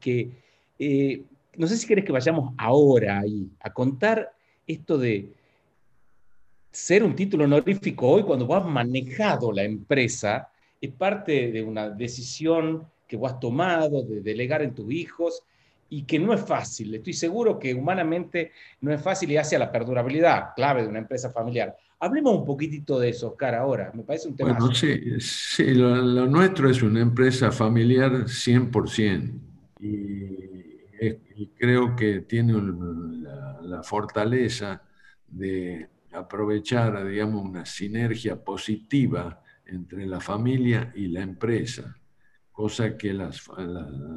eh, 0.79 1.21
no 1.55 1.67
sé 1.67 1.77
si 1.77 1.87
querés 1.87 2.05
que 2.05 2.11
vayamos 2.11 2.53
ahora 2.57 3.19
ahí 3.19 3.49
a 3.59 3.71
contar 3.71 4.33
esto 4.65 4.97
de 4.97 5.29
ser 6.71 7.03
un 7.03 7.15
título 7.15 7.43
honorífico 7.43 8.07
hoy 8.07 8.23
cuando 8.23 8.47
vos 8.47 8.63
has 8.63 8.67
manejado 8.67 9.51
la 9.51 9.63
empresa, 9.63 10.49
es 10.81 10.91
parte 10.91 11.51
de 11.51 11.61
una 11.61 11.89
decisión 11.89 12.87
que 13.07 13.15
vos 13.15 13.31
has 13.31 13.39
tomado, 13.39 14.01
de 14.01 14.21
delegar 14.21 14.63
en 14.63 14.73
tus 14.73 14.91
hijos, 14.91 15.43
y 15.93 16.05
que 16.05 16.17
no 16.17 16.33
es 16.33 16.41
fácil. 16.41 16.95
Estoy 16.95 17.13
seguro 17.13 17.59
que 17.59 17.75
humanamente 17.75 18.51
no 18.81 18.91
es 18.91 18.99
fácil 18.99 19.31
y 19.31 19.37
hacia 19.37 19.59
la 19.59 19.71
perdurabilidad, 19.71 20.55
clave 20.55 20.81
de 20.81 20.87
una 20.87 20.97
empresa 20.97 21.29
familiar. 21.29 21.77
Hablemos 21.99 22.35
un 22.35 22.45
poquitito 22.45 22.99
de 22.99 23.09
eso, 23.09 23.29
Oscar, 23.29 23.53
ahora. 23.53 23.91
Me 23.93 24.01
parece 24.01 24.27
un 24.27 24.35
tema. 24.35 24.53
Bueno, 24.53 24.73
sí, 24.73 25.19
sí 25.19 25.75
lo, 25.75 26.25
nuestro 26.25 26.67
es 26.67 26.81
una 26.81 26.99
empresa 26.99 27.51
familiar 27.51 28.11
100%. 28.11 29.39
Y, 29.81 29.85
y 31.35 31.47
creo 31.59 31.95
que 31.95 32.21
tiene 32.21 32.53
la, 32.53 33.59
la, 33.61 33.83
fortaleza 33.83 34.81
de 35.27 35.89
aprovechar, 36.11 37.07
digamos, 37.07 37.45
una 37.45 37.67
sinergia 37.67 38.35
positiva 38.43 39.43
entre 39.67 40.07
la 40.07 40.19
familia 40.19 40.91
y 40.95 41.07
la 41.07 41.21
empresa 41.21 41.95
cosa 42.53 42.97
que 42.97 43.13
las, 43.13 43.49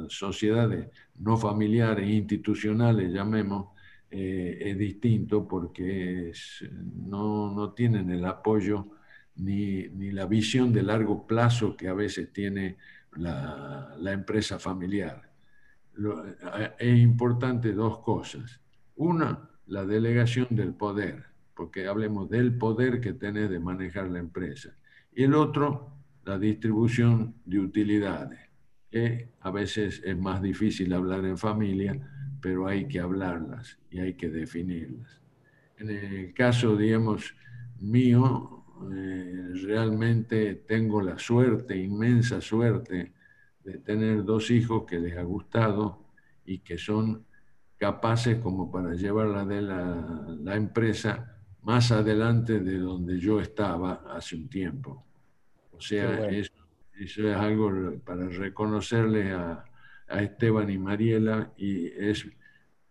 sociedades 0.07 0.89
no 1.19 1.35
familiares 1.35 2.07
institucionales, 2.07 3.11
llamemos, 3.11 3.69
eh, 4.09 4.57
es 4.61 4.77
distinto 4.77 5.45
porque 5.45 6.31
no, 7.07 7.51
no, 7.53 7.73
tienen 7.73 8.09
el 8.11 8.23
apoyo 8.23 8.87
ni, 9.35 9.89
ni, 9.89 10.11
la 10.11 10.27
visión 10.27 10.71
de 10.71 10.83
largo 10.83 11.27
plazo 11.27 11.75
que 11.75 11.89
a 11.89 11.93
veces 11.93 12.31
tiene 12.31 12.77
la, 13.17 13.95
la 13.99 14.11
empresa 14.13 14.59
familiar. 14.59 15.29
Eh, 15.97 16.71
es 16.79 16.99
importante 16.99 17.73
dos 17.73 17.99
cosas. 17.99 18.61
Una, 18.95 19.49
la 19.65 19.85
delegación 19.85 20.47
del 20.51 20.73
poder, 20.73 21.25
porque 21.55 21.87
hablemos 21.87 22.29
del 22.29 22.57
poder 22.57 23.01
que 23.01 23.13
tenés 23.13 23.49
de 23.49 23.59
manejar 23.59 24.09
la 24.09 24.19
empresa. 24.19 24.69
Y 25.13 25.23
el 25.23 25.33
otro, 25.33 25.96
la 26.27 26.37
distribución 26.37 27.35
de 27.45 27.59
utilidades, 27.59 28.39
que 28.91 29.29
a 29.39 29.49
veces 29.49 30.01
es 30.03 30.17
más 30.17 30.41
difícil 30.41 30.93
hablar 30.93 31.23
en 31.23 31.37
familia, 31.37 31.97
pero 32.41 32.67
hay 32.67 32.85
que 32.85 32.99
hablarlas 32.99 33.79
y 33.89 33.99
hay 33.99 34.15
que 34.15 34.29
definirlas. 34.29 35.21
En 35.77 35.89
el 35.89 36.33
caso, 36.33 36.75
digamos, 36.75 37.33
mío, 37.79 38.65
eh, 38.91 39.51
realmente 39.63 40.55
tengo 40.67 41.01
la 41.01 41.17
suerte, 41.17 41.77
inmensa 41.77 42.41
suerte, 42.41 43.13
de 43.63 43.77
tener 43.79 44.25
dos 44.25 44.51
hijos 44.51 44.83
que 44.85 44.99
les 44.99 45.17
ha 45.17 45.23
gustado 45.23 46.07
y 46.45 46.59
que 46.59 46.77
son 46.77 47.25
capaces 47.77 48.39
como 48.39 48.69
para 48.69 48.95
llevar 48.95 49.47
de 49.47 49.61
la, 49.61 50.35
la 50.41 50.55
empresa 50.55 51.37
más 51.61 51.91
adelante 51.91 52.59
de 52.59 52.79
donde 52.79 53.17
yo 53.17 53.39
estaba 53.39 54.03
hace 54.09 54.35
un 54.35 54.49
tiempo. 54.49 55.06
O 55.77 55.81
sea, 55.81 56.29
eso, 56.29 56.51
es 56.99 57.17
algo 57.35 57.99
para 58.03 58.27
reconocerle 58.27 59.31
a, 59.31 59.63
Esteban 60.09 60.69
y 60.69 60.77
Mariela 60.77 61.51
y 61.57 61.87
es, 61.87 62.25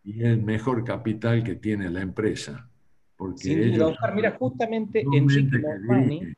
y 0.04 0.22
el 0.22 0.42
mejor 0.42 0.84
capital 0.84 1.42
que 1.42 1.54
tiene 1.54 1.88
la 1.88 2.02
empresa. 2.02 2.68
Porque 3.16 3.52
ellos, 3.52 3.96
mira, 4.14 4.36
justamente 4.38 5.02
Enrique 5.10 5.58
Monmani, 5.58 6.34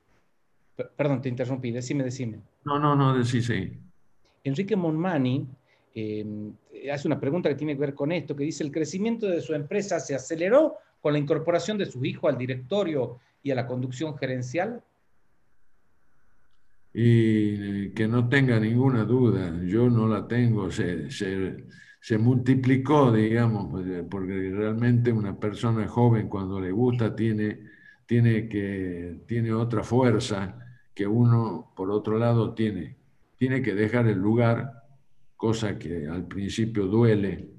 perdón, 0.96 1.20
te 1.20 1.28
interrumpí, 1.28 1.72
decime, 1.72 2.04
decime. 2.04 2.40
No, 2.64 2.78
no, 2.78 2.94
no, 2.94 3.18
decí, 3.18 3.42
sí. 3.42 3.72
Enrique 4.44 4.76
Monmani 4.76 5.46
em, 5.94 6.52
hace 6.92 7.08
una 7.08 7.18
pregunta 7.18 7.48
que 7.48 7.56
tiene 7.56 7.74
que 7.74 7.80
ver 7.80 7.94
con 7.94 8.12
esto, 8.12 8.36
que 8.36 8.44
dice, 8.44 8.62
¿el 8.62 8.70
crecimiento 8.70 9.26
de 9.26 9.40
su 9.40 9.54
empresa 9.54 9.98
se 9.98 10.14
aceleró 10.14 10.76
con 11.00 11.12
la 11.12 11.18
incorporación 11.18 11.76
de 11.76 11.86
su 11.86 12.04
hijo 12.04 12.28
al 12.28 12.38
directorio 12.38 13.18
y 13.42 13.50
a 13.50 13.56
la 13.56 13.66
conducción 13.66 14.16
gerencial? 14.16 14.82
Y 16.92 17.90
que 17.90 18.08
no 18.08 18.28
tenga 18.28 18.58
ninguna 18.58 19.04
duda, 19.04 19.60
yo 19.64 19.90
no 19.90 20.08
la 20.08 20.26
tengo, 20.26 20.70
se, 20.70 21.10
se, 21.10 21.66
se, 22.00 22.18
multiplicó, 22.18 23.12
digamos, 23.12 23.82
porque 24.10 24.50
realmente 24.50 25.12
una 25.12 25.38
persona 25.38 25.86
joven 25.86 26.28
cuando 26.28 26.60
le 26.60 26.72
gusta 26.72 27.14
tiene, 27.14 27.60
tiene, 28.06 28.48
que, 28.48 29.20
tiene 29.26 29.52
otra 29.52 29.82
fuerza 29.82 30.58
que 30.94 31.06
uno, 31.06 31.72
por 31.76 31.90
otro 31.90 32.18
lado, 32.18 32.54
tiene, 32.54 32.96
tiene 33.36 33.62
que 33.62 33.74
dejar 33.74 34.08
el 34.08 34.18
lugar, 34.18 34.72
cosa 35.36 35.78
que 35.78 36.08
al 36.08 36.26
principio 36.26 36.86
duele, 36.86 37.50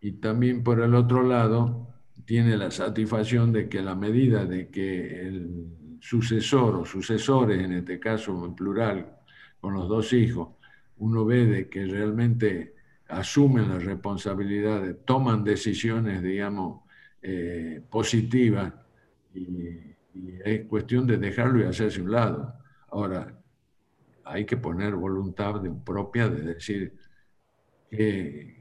y 0.00 0.12
también 0.12 0.62
por 0.62 0.80
el 0.80 0.94
otro 0.94 1.22
lado, 1.22 1.88
tiene 2.24 2.56
la 2.56 2.70
satisfacción 2.70 3.52
de 3.52 3.68
que 3.68 3.82
la 3.82 3.94
medida 3.94 4.44
de 4.44 4.68
que 4.68 5.26
el 5.26 5.77
sucesor 6.00 6.76
o 6.76 6.84
sucesores, 6.84 7.62
en 7.62 7.72
este 7.72 7.98
caso 7.98 8.44
en 8.44 8.54
plural, 8.54 9.18
con 9.60 9.74
los 9.74 9.88
dos 9.88 10.12
hijos, 10.12 10.50
uno 10.98 11.24
ve 11.24 11.68
que 11.70 11.84
realmente 11.86 12.74
asumen 13.08 13.68
las 13.68 13.84
responsabilidades, 13.84 14.96
toman 15.04 15.44
decisiones, 15.44 16.22
digamos, 16.22 16.82
eh, 17.22 17.82
positivas 17.90 18.72
y, 19.34 19.86
es 20.44 20.66
cuestión 20.66 21.06
de 21.06 21.16
dejarlo 21.16 21.60
y 21.60 21.64
hacerse 21.64 22.02
un 22.02 22.10
lado. 22.10 22.52
Ahora, 22.88 23.38
hay 24.24 24.44
que 24.44 24.56
poner 24.56 24.94
voluntad 24.96 25.60
propia 25.84 26.28
de 26.28 26.54
decir 26.54 26.92
que, 27.88 28.57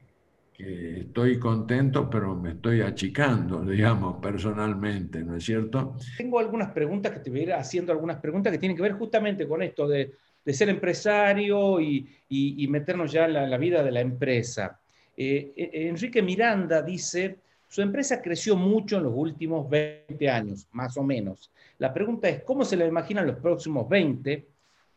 estoy 0.58 1.40
contento, 1.40 2.10
pero 2.10 2.36
me 2.36 2.52
estoy 2.52 2.82
achicando, 2.82 3.62
digamos, 3.66 4.18
personalmente, 4.22 5.24
¿no 5.24 5.36
es 5.36 5.44
cierto? 5.44 5.96
Tengo 6.18 6.40
algunas 6.40 6.72
preguntas 6.72 7.12
que 7.12 7.20
te 7.20 7.30
voy 7.30 7.42
a 7.42 7.44
ir 7.44 7.54
haciendo, 7.54 7.92
algunas 7.92 8.18
preguntas 8.18 8.52
que 8.52 8.60
tienen 8.60 8.76
que 8.76 8.84
ver 8.84 8.94
justamente 8.94 9.48
con 9.48 9.62
esto 9.62 9.88
de, 9.88 10.14
ser 10.46 10.70
empresario 10.70 11.80
y, 11.82 12.68
meternos 12.70 13.12
ya 13.12 13.26
en 13.26 13.50
la, 13.50 13.58
vida 13.58 13.84
de 13.84 13.92
la 13.92 14.02
empresa. 14.02 14.80
Eh, 15.16 15.54
eh, 15.56 15.88
Enrique 15.90 16.22
Miranda 16.22 16.82
dice, 16.82 17.38
su 17.68 17.82
empresa 17.82 18.22
creció 18.22 18.56
mucho 18.56 18.98
en 18.98 19.04
los 19.04 19.14
últimos 19.14 19.70
20 19.70 20.30
años, 20.30 20.68
más 20.72 20.96
o 20.98 21.04
menos. 21.04 21.52
La 21.80 21.94
pregunta 21.94 22.30
es, 22.30 22.44
¿cómo 22.44 22.64
se 22.64 22.78
la 22.78 22.86
imaginan 22.86 23.28
los 23.28 23.38
próximos 23.38 23.88
20 23.90 24.48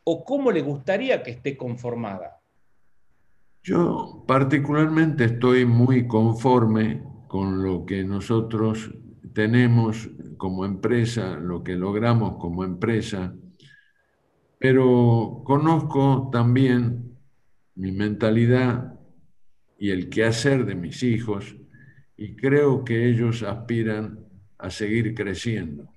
o 0.04 0.24
cómo 0.24 0.52
le 0.52 0.62
gustaría 0.62 1.22
que 1.22 1.32
esté 1.32 1.56
conformada? 1.56 2.39
Yo 3.62 4.24
particularmente 4.26 5.24
estoy 5.24 5.66
muy 5.66 6.06
conforme 6.06 7.02
con 7.28 7.62
lo 7.62 7.84
que 7.84 8.04
nosotros 8.04 8.90
tenemos 9.34 10.08
como 10.38 10.64
empresa, 10.64 11.36
lo 11.36 11.62
que 11.62 11.76
logramos 11.76 12.38
como 12.38 12.64
empresa, 12.64 13.34
pero 14.58 15.42
conozco 15.44 16.30
también 16.32 17.16
mi 17.74 17.92
mentalidad 17.92 18.98
y 19.78 19.90
el 19.90 20.08
quehacer 20.08 20.64
de 20.64 20.74
mis 20.74 21.02
hijos 21.02 21.56
y 22.16 22.36
creo 22.36 22.84
que 22.84 23.08
ellos 23.08 23.42
aspiran 23.42 24.20
a 24.58 24.70
seguir 24.70 25.14
creciendo, 25.14 25.92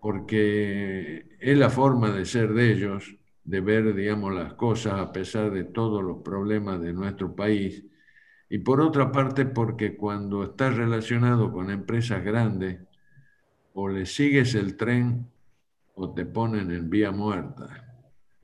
porque 0.00 1.36
es 1.38 1.56
la 1.56 1.70
forma 1.70 2.10
de 2.10 2.24
ser 2.24 2.52
de 2.52 2.72
ellos, 2.72 3.16
de 3.44 3.60
ver, 3.60 3.94
digamos, 3.94 4.34
las 4.34 4.54
cosas 4.54 4.94
a 4.94 5.12
pesar 5.12 5.50
de 5.50 5.64
todos 5.64 6.02
los 6.02 6.22
problemas 6.22 6.80
de 6.80 6.92
nuestro 6.92 7.34
país, 7.34 7.84
y 8.48 8.58
por 8.58 8.80
otra 8.80 9.10
parte 9.10 9.46
porque 9.46 9.96
cuando 9.96 10.44
estás 10.44 10.76
relacionado 10.76 11.52
con 11.52 11.70
empresas 11.70 12.24
grandes, 12.24 12.80
o 13.74 13.88
le 13.88 14.06
sigues 14.06 14.54
el 14.54 14.76
tren 14.76 15.26
o 15.94 16.12
te 16.14 16.24
ponen 16.24 16.70
en 16.70 16.88
vía 16.88 17.10
muerta. 17.10 17.96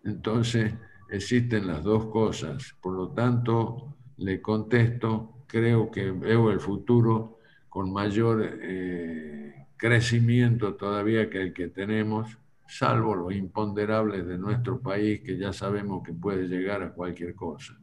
Entonces 0.05 0.75
existen 1.09 1.67
las 1.67 1.83
dos 1.85 2.07
cosas. 2.07 2.75
Por 2.81 2.95
lo 2.95 3.11
tanto, 3.11 3.97
le 4.17 4.41
contesto 4.41 5.45
creo 5.47 5.91
que 5.91 6.11
veo 6.13 6.51
el 6.51 6.61
futuro 6.61 7.39
con 7.69 7.93
mayor 7.93 8.59
eh, 8.63 9.67
crecimiento 9.77 10.75
todavía 10.75 11.29
que 11.29 11.43
el 11.43 11.53
que 11.53 11.69
tenemos, 11.69 12.39
salvo 12.71 13.15
los 13.15 13.35
imponderables 13.35 14.27
de 14.27 14.39
nuestro 14.39 14.81
país 14.81 15.21
que 15.21 15.37
ya 15.37 15.53
sabemos 15.53 16.03
que 16.05 16.13
puede 16.13 16.47
llegar 16.47 16.83
a 16.83 16.93
cualquier 16.93 17.35
cosa. 17.35 17.79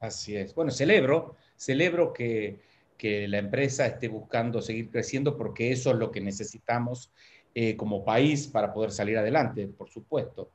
Así 0.00 0.36
es. 0.36 0.54
Bueno, 0.54 0.70
celebro, 0.70 1.36
celebro 1.56 2.12
que, 2.12 2.60
que 2.98 3.28
la 3.28 3.38
empresa 3.38 3.86
esté 3.86 4.08
buscando 4.08 4.60
seguir 4.60 4.90
creciendo 4.90 5.36
porque 5.36 5.70
eso 5.70 5.90
es 5.90 5.96
lo 5.96 6.10
que 6.10 6.20
necesitamos 6.20 7.12
eh, 7.54 7.76
como 7.76 8.04
país 8.04 8.48
para 8.48 8.72
poder 8.72 8.90
salir 8.90 9.16
adelante, 9.16 9.66
por 9.68 9.88
supuesto. 9.88 10.50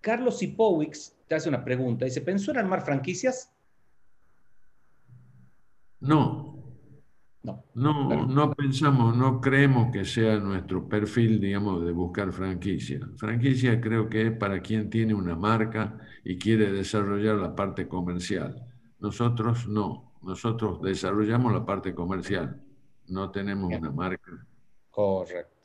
Carlos 0.00 0.42
Ipowix 0.42 1.16
te 1.26 1.34
hace 1.34 1.48
una 1.48 1.64
pregunta. 1.64 2.04
Dice, 2.04 2.20
¿pensó 2.20 2.50
en 2.50 2.58
armar 2.58 2.82
franquicias? 2.82 3.52
No. 6.00 6.49
No, 7.42 7.64
no, 7.74 8.26
no 8.26 8.52
pensamos, 8.52 9.16
no 9.16 9.40
creemos 9.40 9.90
que 9.90 10.04
sea 10.04 10.38
nuestro 10.38 10.86
perfil, 10.86 11.40
digamos, 11.40 11.82
de 11.84 11.90
buscar 11.90 12.32
franquicia. 12.32 13.00
Franquicia 13.16 13.80
creo 13.80 14.10
que 14.10 14.26
es 14.26 14.32
para 14.32 14.60
quien 14.60 14.90
tiene 14.90 15.14
una 15.14 15.34
marca 15.34 15.98
y 16.22 16.36
quiere 16.36 16.70
desarrollar 16.70 17.36
la 17.36 17.56
parte 17.56 17.88
comercial. 17.88 18.62
Nosotros 18.98 19.66
no, 19.66 20.12
nosotros 20.22 20.82
desarrollamos 20.82 21.52
la 21.52 21.64
parte 21.64 21.94
comercial, 21.94 22.60
no 23.08 23.30
tenemos 23.30 23.72
una 23.72 23.90
marca. 23.90 24.46
Correcto. 24.90 25.56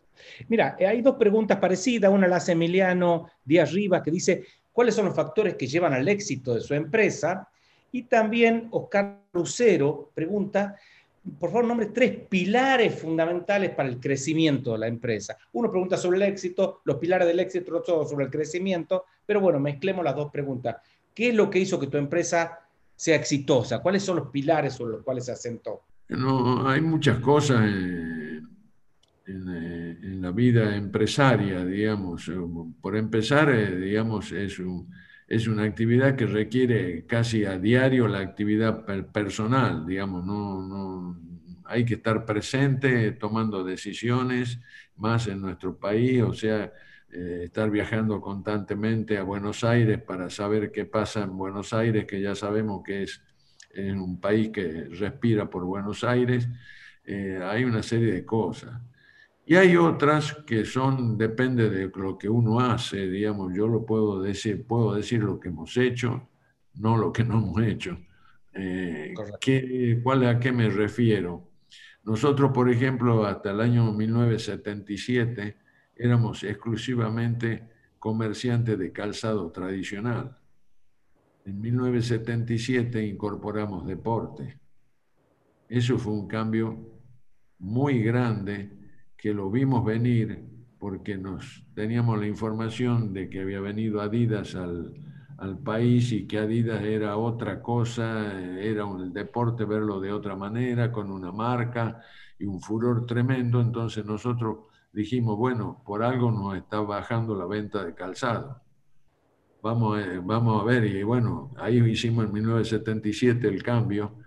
Mira, 0.47 0.77
hay 0.79 1.01
dos 1.01 1.15
preguntas 1.15 1.57
parecidas, 1.57 2.09
una 2.09 2.27
la 2.27 2.37
hace 2.37 2.53
Emiliano 2.53 3.29
Díaz 3.43 3.73
Rivas 3.73 4.01
que 4.01 4.11
dice, 4.11 4.45
¿cuáles 4.71 4.95
son 4.95 5.05
los 5.05 5.15
factores 5.15 5.55
que 5.55 5.67
llevan 5.67 5.93
al 5.93 6.07
éxito 6.07 6.53
de 6.53 6.61
su 6.61 6.73
empresa? 6.73 7.49
Y 7.91 8.03
también 8.03 8.69
Oscar 8.71 9.23
Lucero 9.33 10.11
pregunta, 10.13 10.77
por 11.39 11.49
favor, 11.49 11.65
nombre 11.65 11.87
tres 11.87 12.15
pilares 12.29 12.99
fundamentales 12.99 13.71
para 13.71 13.89
el 13.89 13.99
crecimiento 13.99 14.73
de 14.73 14.79
la 14.79 14.87
empresa. 14.87 15.37
Uno 15.53 15.71
pregunta 15.71 15.97
sobre 15.97 16.17
el 16.17 16.23
éxito, 16.23 16.81
los 16.85 16.97
pilares 16.97 17.27
del 17.27 17.39
éxito, 17.39 17.75
otro 17.75 18.05
sobre 18.05 18.25
el 18.25 18.31
crecimiento, 18.31 19.05
pero 19.25 19.41
bueno, 19.41 19.59
mezclemos 19.59 20.05
las 20.05 20.15
dos 20.15 20.31
preguntas. 20.31 20.77
¿Qué 21.13 21.29
es 21.29 21.35
lo 21.35 21.49
que 21.49 21.59
hizo 21.59 21.79
que 21.79 21.87
tu 21.87 21.97
empresa 21.97 22.59
sea 22.95 23.15
exitosa? 23.15 23.79
¿Cuáles 23.79 24.03
son 24.03 24.17
los 24.17 24.29
pilares 24.29 24.73
sobre 24.73 24.93
los 24.93 25.03
cuales 25.03 25.25
se 25.25 25.31
asentó? 25.31 25.81
No, 26.09 26.69
hay 26.69 26.81
muchas 26.81 27.19
cosas 27.19 27.61
en, 27.65 28.47
en, 29.25 30.21
la 30.21 30.31
vida 30.31 30.75
empresaria, 30.75 31.65
digamos. 31.65 32.29
Por 32.81 32.95
empezar, 32.95 33.49
eh, 33.49 33.75
digamos, 33.75 34.31
es 34.31 34.59
un 34.59 34.87
es 35.27 35.47
una 35.47 35.63
actividad 35.63 36.15
que 36.15 36.27
requiere 36.27 37.05
casi 37.05 37.45
a 37.45 37.57
diario 37.57 38.07
la 38.07 38.19
actividad 38.19 38.85
personal, 39.11 39.85
digamos, 39.85 40.25
no, 40.25 40.61
no, 40.61 41.17
hay 41.65 41.83
que 41.83 41.95
estar 41.95 42.25
presente 42.25 43.11
tomando 43.13 43.63
decisiones, 43.63 44.59
más 44.97 45.27
en 45.27 45.41
nuestro 45.41 45.77
país, 45.77 46.21
o 46.21 46.33
sea, 46.33 46.71
eh, 47.11 47.43
estar 47.45 47.69
viajando 47.71 48.21
constantemente 48.21 49.17
a 49.17 49.23
Buenos 49.23 49.63
Aires 49.63 50.01
para 50.01 50.29
saber 50.29 50.71
qué 50.71 50.85
pasa 50.85 51.23
en 51.23 51.37
Buenos 51.37 51.73
Aires, 51.73 52.05
que 52.05 52.21
ya 52.21 52.35
sabemos 52.35 52.83
que 52.83 53.03
es 53.03 53.21
en 53.73 53.99
un 53.99 54.19
país 54.19 54.49
que 54.49 54.85
respira 54.91 55.49
por 55.49 55.65
Buenos 55.65 56.03
Aires, 56.03 56.47
eh, 57.03 57.39
hay 57.41 57.63
una 57.63 57.83
serie 57.83 58.11
de 58.11 58.25
cosas. 58.25 58.79
Y 59.47 59.55
hay 59.55 59.77
otras 59.77 60.33
que 60.47 60.65
son, 60.65 61.17
depende 61.17 61.69
de 61.69 61.91
lo 61.93 62.17
que 62.17 62.27
uno 62.27 62.59
hace, 62.59 63.07
digamos, 63.07 63.53
yo 63.55 63.67
lo 63.67 63.85
puedo 63.85 64.19
decir, 64.19 64.65
puedo 64.65 64.95
decir 64.95 65.21
lo 65.21 65.39
que 65.39 65.49
hemos 65.49 65.77
hecho, 65.77 66.29
no 66.75 66.97
lo 66.97 67.13
que 67.13 67.23
no 67.23 67.35
hemos 67.35 67.61
hecho. 67.61 67.97
Eh, 68.53 69.13
¿qué, 69.39 69.99
cuál, 70.01 70.25
¿A 70.25 70.39
qué 70.39 70.51
me 70.51 70.69
refiero? 70.69 71.51
Nosotros, 72.05 72.51
por 72.51 72.69
ejemplo, 72.71 73.25
hasta 73.25 73.51
el 73.51 73.61
año 73.61 73.91
1977 73.91 75.57
éramos 75.95 76.43
exclusivamente 76.43 77.69
comerciantes 77.99 78.79
de 78.79 78.91
calzado 78.91 79.51
tradicional. 79.51 80.37
En 81.45 81.61
1977 81.61 83.05
incorporamos 83.05 83.85
deporte. 83.85 84.57
Eso 85.69 85.99
fue 85.99 86.13
un 86.13 86.27
cambio 86.27 86.77
muy 87.59 88.01
grande 88.01 88.84
que 89.25 89.33
lo 89.33 89.49
vimos 89.49 89.83
venir 89.83 90.39
porque 90.77 91.17
nos 91.17 91.65
teníamos 91.73 92.19
la 92.19 92.27
información 92.27 93.11
de 93.11 93.27
que 93.27 93.41
había 93.41 93.59
venido 93.59 93.99
Adidas 93.99 94.53
al, 94.53 94.93
al 95.39 95.57
país 95.57 96.11
y 96.11 96.27
que 96.27 96.37
Adidas 96.37 96.83
era 96.83 97.17
otra 97.17 97.59
cosa, 97.59 98.39
era 98.59 98.85
un 98.85 99.11
deporte 99.13 99.65
verlo 99.65 99.99
de 99.99 100.11
otra 100.11 100.35
manera, 100.35 100.91
con 100.91 101.09
una 101.09 101.31
marca 101.31 102.03
y 102.37 102.45
un 102.45 102.61
furor 102.61 103.07
tremendo. 103.07 103.59
Entonces 103.61 104.05
nosotros 104.05 104.57
dijimos, 104.93 105.39
bueno, 105.39 105.81
por 105.83 106.03
algo 106.03 106.29
nos 106.29 106.55
está 106.55 106.81
bajando 106.81 107.35
la 107.35 107.47
venta 107.47 107.83
de 107.83 107.95
calzado. 107.95 108.61
Vamos 109.63 109.97
a, 109.97 110.19
vamos 110.23 110.61
a 110.61 110.65
ver, 110.65 110.85
y 110.85 111.01
bueno, 111.01 111.51
ahí 111.57 111.79
hicimos 111.79 112.25
en 112.25 112.31
1977 112.31 113.47
el 113.47 113.63
cambio, 113.63 114.17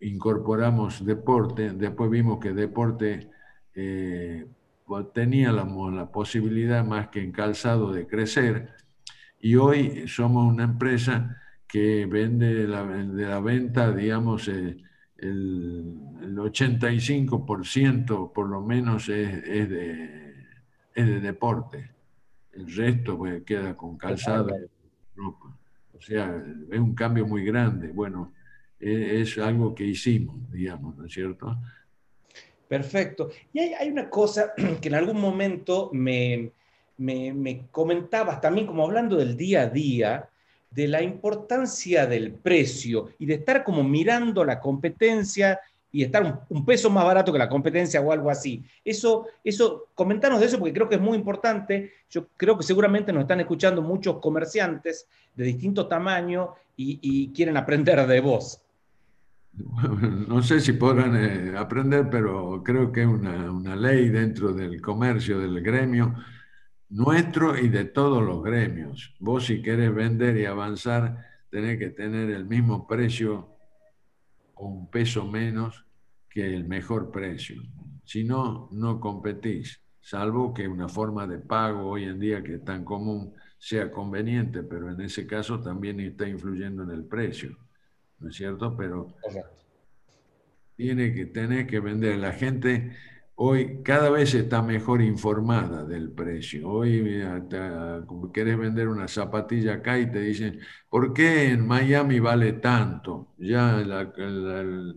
incorporamos 0.00 1.06
deporte, 1.06 1.70
después 1.70 2.10
vimos 2.10 2.40
que 2.40 2.52
deporte 2.52 3.37
eh, 3.80 4.44
tenía 5.14 5.52
la, 5.52 5.64
la, 5.64 6.10
posibilidad 6.10 6.84
más 6.84 7.08
que 7.08 7.22
en 7.22 7.30
calzado 7.30 7.92
de 7.92 8.08
crecer 8.08 8.70
y 9.40 9.54
hoy 9.54 10.08
somos 10.08 10.52
una 10.52 10.64
empresa 10.64 11.40
que 11.68 12.06
vende 12.06 12.66
la, 12.66 12.84
de 12.84 13.26
la 13.26 13.38
venta, 13.38 13.92
digamos, 13.92 14.48
eh, 14.48 14.78
el, 15.18 15.94
el, 16.22 16.36
85% 16.36 18.32
por 18.32 18.48
lo 18.48 18.62
menos 18.62 19.08
es, 19.08 19.44
es, 19.44 19.70
de, 19.70 20.34
es 20.94 21.06
de 21.06 21.20
deporte. 21.20 21.92
el 22.54 22.74
resto 22.74 23.16
pues, 23.16 23.44
queda 23.44 23.76
con 23.76 23.96
calzado 23.96 24.48
ropa. 25.14 25.56
O 25.96 26.00
sea, 26.00 26.42
es 26.70 26.78
un 26.80 26.94
cambio 26.96 27.26
muy 27.26 27.44
grande. 27.44 27.92
Bueno, 27.92 28.32
e, 28.80 29.20
es, 29.20 29.38
algo 29.38 29.72
que 29.72 29.84
hicimos, 29.84 30.50
digamos, 30.50 30.96
¿no 30.96 31.04
es 31.04 31.12
cierto? 31.12 31.56
Perfecto. 32.68 33.30
Y 33.52 33.60
hay, 33.60 33.88
una 33.88 34.10
cosa 34.10 34.52
que 34.80 34.88
en 34.88 34.94
algún 34.94 35.20
momento 35.20 35.90
me, 35.92 36.52
me, 36.98 37.32
me, 37.32 37.66
comentabas 37.70 38.40
también, 38.40 38.66
como 38.66 38.84
hablando 38.84 39.16
del 39.16 39.36
día 39.36 39.62
a 39.62 39.66
día, 39.68 40.28
de 40.70 40.86
la 40.86 41.02
importancia 41.02 42.06
del 42.06 42.32
precio 42.32 43.10
y 43.18 43.26
de 43.26 43.34
estar 43.34 43.64
como 43.64 43.82
mirando 43.82 44.44
la 44.44 44.60
competencia 44.60 45.58
y 45.90 46.04
estar 46.04 46.44
un, 46.48 46.64
peso 46.64 46.90
más 46.90 47.04
barato 47.04 47.32
que 47.32 47.38
la 47.38 47.48
competencia 47.48 48.00
o 48.00 48.12
algo 48.12 48.30
así. 48.30 48.62
Eso, 48.84 49.26
eso, 49.42 49.86
comentanos 49.94 50.40
de 50.40 50.46
eso 50.46 50.58
porque 50.58 50.74
creo 50.74 50.88
que 50.88 50.96
es 50.96 51.00
muy 51.00 51.16
importante. 51.16 51.92
Yo 52.10 52.28
creo 52.36 52.56
que 52.56 52.62
seguramente 52.62 53.12
nos 53.12 53.22
están 53.22 53.40
escuchando 53.40 53.80
muchos 53.80 54.18
comerciantes 54.18 55.06
de 55.34 55.44
distinto 55.44 55.86
tamaño 55.86 56.54
y, 56.76 57.32
quieren 57.32 57.56
aprender 57.56 58.06
de 58.06 58.20
vos. 58.20 58.60
No 60.28 60.42
sé 60.42 60.60
si 60.60 60.72
podrán 60.72 61.16
eh, 61.16 61.56
aprender, 61.56 62.08
pero 62.10 62.62
creo 62.62 62.92
que 62.92 63.02
es 63.02 63.08
una, 63.08 63.50
una 63.50 63.76
ley 63.76 64.08
dentro 64.08 64.52
del 64.52 64.80
comercio, 64.80 65.38
del 65.38 65.60
gremio 65.62 66.14
nuestro 66.90 67.58
y 67.58 67.68
de 67.68 67.84
todos 67.84 68.22
los 68.22 68.42
gremios. 68.42 69.14
Vos 69.18 69.46
si 69.46 69.62
querés 69.62 69.94
vender 69.94 70.36
y 70.36 70.46
avanzar, 70.46 71.24
tenés 71.50 71.78
que 71.78 71.90
tener 71.90 72.30
el 72.30 72.46
mismo 72.46 72.86
precio 72.86 73.56
o 74.54 74.68
un 74.68 74.90
peso 74.90 75.26
menos 75.26 75.84
que 76.28 76.54
el 76.54 76.66
mejor 76.66 77.10
precio. 77.10 77.62
Si 78.04 78.24
no, 78.24 78.68
no 78.72 79.00
competís, 79.00 79.80
salvo 80.00 80.54
que 80.54 80.66
una 80.66 80.88
forma 80.88 81.26
de 81.26 81.38
pago 81.38 81.90
hoy 81.90 82.04
en 82.04 82.18
día 82.18 82.42
que 82.42 82.54
es 82.54 82.64
tan 82.64 82.84
común 82.84 83.34
sea 83.58 83.90
conveniente, 83.90 84.62
pero 84.62 84.90
en 84.90 85.00
ese 85.00 85.26
caso 85.26 85.60
también 85.60 86.00
está 86.00 86.28
influyendo 86.28 86.84
en 86.84 86.90
el 86.90 87.04
precio, 87.04 87.56
¿no 88.20 88.28
es 88.28 88.36
cierto? 88.36 88.76
Pero 88.76 89.14
tiene 90.76 91.12
que 91.12 91.26
tener 91.26 91.66
que 91.66 91.80
vender. 91.80 92.18
La 92.18 92.32
gente 92.32 92.92
hoy 93.40 93.82
cada 93.84 94.10
vez 94.10 94.34
está 94.34 94.62
mejor 94.62 95.00
informada 95.00 95.84
del 95.84 96.10
precio. 96.10 96.68
Hoy 96.68 97.22
quieres 98.32 98.58
vender 98.58 98.88
una 98.88 99.06
zapatilla 99.06 99.74
acá 99.74 99.98
y 99.98 100.10
te 100.10 100.20
dicen, 100.20 100.60
¿por 100.88 101.12
qué 101.12 101.50
en 101.50 101.66
Miami 101.66 102.18
vale 102.18 102.54
tanto? 102.54 103.34
Ya 103.38 103.84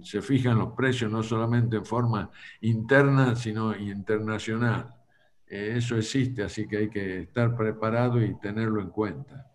se 0.04 0.22
fijan 0.22 0.58
los 0.58 0.74
precios 0.74 1.12
no 1.12 1.22
solamente 1.22 1.78
en 1.78 1.86
forma 1.86 2.32
interna, 2.62 3.36
sino 3.36 3.76
internacional. 3.76 4.96
Eh, 5.48 5.74
eso 5.76 5.98
existe, 5.98 6.44
así 6.44 6.68
que 6.68 6.78
hay 6.78 6.90
que 6.90 7.22
estar 7.22 7.56
preparado 7.56 8.24
y 8.24 8.40
tenerlo 8.40 8.82
en 8.82 8.90
cuenta. 8.90 9.52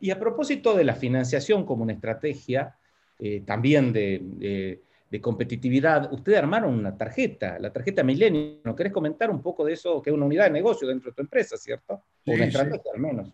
Y 0.00 0.10
a 0.10 0.18
propósito 0.18 0.74
de 0.74 0.84
la 0.84 0.94
financiación 0.94 1.64
como 1.64 1.84
una 1.84 1.92
estrategia, 1.92 2.74
eh, 3.18 3.42
también 3.46 3.92
de 3.92 4.80
de 5.14 5.20
competitividad, 5.20 6.12
ustedes 6.12 6.38
armaron 6.38 6.74
una 6.74 6.98
tarjeta, 6.98 7.56
la 7.60 7.72
tarjeta 7.72 8.02
Milenio. 8.02 8.58
¿No 8.64 8.74
querés 8.74 8.92
comentar 8.92 9.30
un 9.30 9.40
poco 9.40 9.64
de 9.64 9.74
eso, 9.74 10.02
que 10.02 10.10
es 10.10 10.14
una 10.16 10.26
unidad 10.26 10.46
de 10.46 10.50
negocio 10.50 10.88
dentro 10.88 11.12
de 11.12 11.14
tu 11.14 11.22
empresa, 11.22 11.56
¿cierto? 11.56 12.02
O 12.26 12.32
una 12.32 12.46
estrategia 12.46 12.90
al 12.92 13.00
menos. 13.00 13.32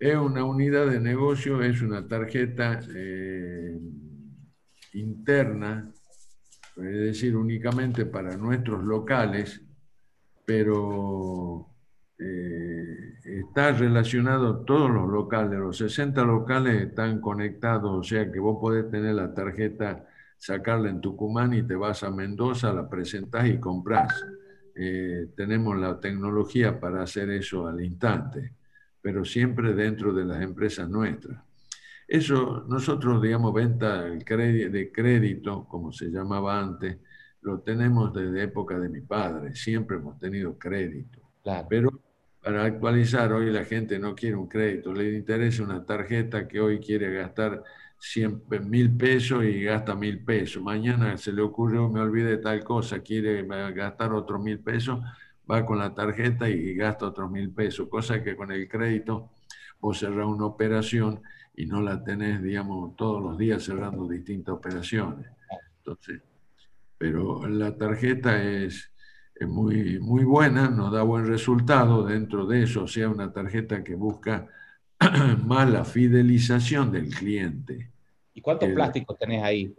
Es 0.00 0.16
una 0.16 0.44
unidad 0.44 0.88
de 0.88 0.98
negocio, 0.98 1.62
es 1.62 1.80
una 1.82 2.08
tarjeta 2.08 2.80
eh, 2.92 3.78
interna, 4.94 5.88
es 6.78 6.82
decir, 6.82 7.36
únicamente 7.36 8.06
para 8.06 8.36
nuestros 8.36 8.82
locales, 8.82 9.62
pero 10.44 11.68
eh, 12.18 12.73
está 13.24 13.72
relacionado 13.72 14.64
todos 14.64 14.90
los 14.90 15.08
locales, 15.08 15.58
los 15.58 15.78
60 15.78 16.22
locales 16.24 16.82
están 16.82 17.20
conectados, 17.20 17.90
o 17.90 18.02
sea 18.02 18.30
que 18.30 18.38
vos 18.38 18.58
podés 18.60 18.90
tener 18.90 19.14
la 19.14 19.32
tarjeta 19.32 20.06
sacarla 20.44 20.90
en 20.90 21.00
Tucumán 21.00 21.54
y 21.54 21.62
te 21.62 21.74
vas 21.74 22.02
a 22.02 22.10
Mendoza, 22.10 22.72
la 22.72 22.88
presentas 22.88 23.46
y 23.48 23.58
compras. 23.58 24.24
Eh, 24.74 25.28
tenemos 25.34 25.78
la 25.78 25.98
tecnología 25.98 26.78
para 26.78 27.02
hacer 27.02 27.30
eso 27.30 27.66
al 27.66 27.82
instante, 27.82 28.52
pero 29.00 29.24
siempre 29.24 29.72
dentro 29.72 30.12
de 30.12 30.26
las 30.26 30.42
empresas 30.42 30.88
nuestras. 30.88 31.42
Eso, 32.06 32.66
nosotros, 32.68 33.22
digamos, 33.22 33.54
venta 33.54 34.02
de 34.02 34.92
crédito, 34.92 35.64
como 35.66 35.92
se 35.92 36.10
llamaba 36.10 36.60
antes, 36.60 36.98
lo 37.40 37.60
tenemos 37.60 38.12
desde 38.12 38.42
época 38.42 38.78
de 38.78 38.90
mi 38.90 39.00
padre, 39.00 39.54
siempre 39.54 39.96
hemos 39.96 40.18
tenido 40.18 40.58
crédito. 40.58 41.20
Pero 41.68 41.90
para 42.44 42.64
actualizar, 42.64 43.32
hoy 43.32 43.50
la 43.50 43.64
gente 43.64 43.98
no 43.98 44.14
quiere 44.14 44.36
un 44.36 44.46
crédito, 44.46 44.92
le 44.92 45.14
interesa 45.14 45.62
una 45.62 45.86
tarjeta 45.86 46.46
que 46.46 46.60
hoy 46.60 46.78
quiere 46.78 47.10
gastar 47.10 47.62
siempre 47.98 48.60
mil 48.60 48.94
pesos 48.94 49.44
y 49.44 49.62
gasta 49.62 49.94
mil 49.94 50.22
pesos. 50.22 50.62
Mañana 50.62 51.16
se 51.16 51.32
le 51.32 51.40
ocurrió, 51.40 51.88
me 51.88 52.00
olvidé 52.00 52.36
tal 52.36 52.62
cosa, 52.62 53.00
quiere 53.00 53.46
gastar 53.72 54.12
otros 54.12 54.42
mil 54.42 54.58
pesos, 54.58 55.00
va 55.50 55.64
con 55.64 55.78
la 55.78 55.94
tarjeta 55.94 56.46
y 56.50 56.74
gasta 56.74 57.06
otros 57.06 57.30
mil 57.30 57.50
pesos, 57.50 57.88
cosa 57.88 58.22
que 58.22 58.36
con 58.36 58.52
el 58.52 58.68
crédito 58.68 59.30
vos 59.80 59.98
cerrás 59.98 60.26
una 60.26 60.44
operación 60.44 61.22
y 61.56 61.64
no 61.64 61.80
la 61.80 62.04
tenés, 62.04 62.42
digamos, 62.42 62.94
todos 62.94 63.22
los 63.22 63.38
días 63.38 63.62
cerrando 63.62 64.06
distintas 64.06 64.54
operaciones. 64.54 65.26
Entonces, 65.78 66.20
pero 66.98 67.48
la 67.48 67.74
tarjeta 67.74 68.42
es 68.42 68.92
muy, 69.40 69.98
muy 70.00 70.24
buena, 70.24 70.68
nos 70.68 70.92
da 70.92 71.02
buen 71.02 71.26
resultado 71.26 72.04
dentro 72.04 72.46
de 72.46 72.62
eso, 72.62 72.84
o 72.84 72.88
sea, 72.88 73.08
una 73.08 73.32
tarjeta 73.32 73.82
que 73.82 73.94
busca 73.94 74.48
más 75.44 75.68
la 75.70 75.84
fidelización 75.84 76.92
del 76.92 77.08
cliente. 77.08 77.90
¿Y 78.32 78.40
cuántos 78.40 78.70
plásticos 78.70 79.18
tenés 79.18 79.42
ahí? 79.42 79.74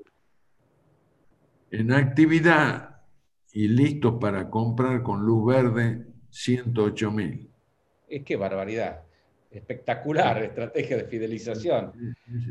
En 1.72 1.91
actividad 1.91 3.02
y 3.54 3.68
listos 3.68 4.15
para 4.20 4.50
comprar 4.50 5.02
con 5.02 5.26
luz 5.26 5.46
verde, 5.46 6.06
108 6.30 7.12
mil. 7.12 7.50
Es 8.08 8.24
que 8.24 8.36
barbaridad. 8.36 9.05
Espectacular 9.56 10.44
estrategia 10.44 10.98
de 10.98 11.06
fidelización. 11.06 11.91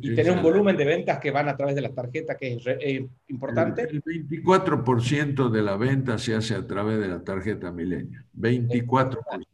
¿Y 0.00 0.14
tenés 0.14 0.34
un 0.34 0.42
volumen 0.42 0.76
de 0.76 0.84
ventas 0.84 1.18
que 1.18 1.30
van 1.30 1.48
a 1.48 1.56
través 1.56 1.74
de 1.74 1.82
las 1.82 1.94
tarjetas 1.94 2.36
que 2.36 2.54
es 2.54 3.02
importante? 3.28 3.82
El, 3.82 4.02
24% 4.02 5.50
de 5.50 5.62
la 5.62 5.76
venta 5.76 6.18
se 6.18 6.34
hace 6.34 6.54
a 6.54 6.66
través 6.66 6.98
de 6.98 7.08
la 7.08 7.22
tarjeta 7.22 7.70
Milenio. 7.70 8.22
24%. 8.36 9.46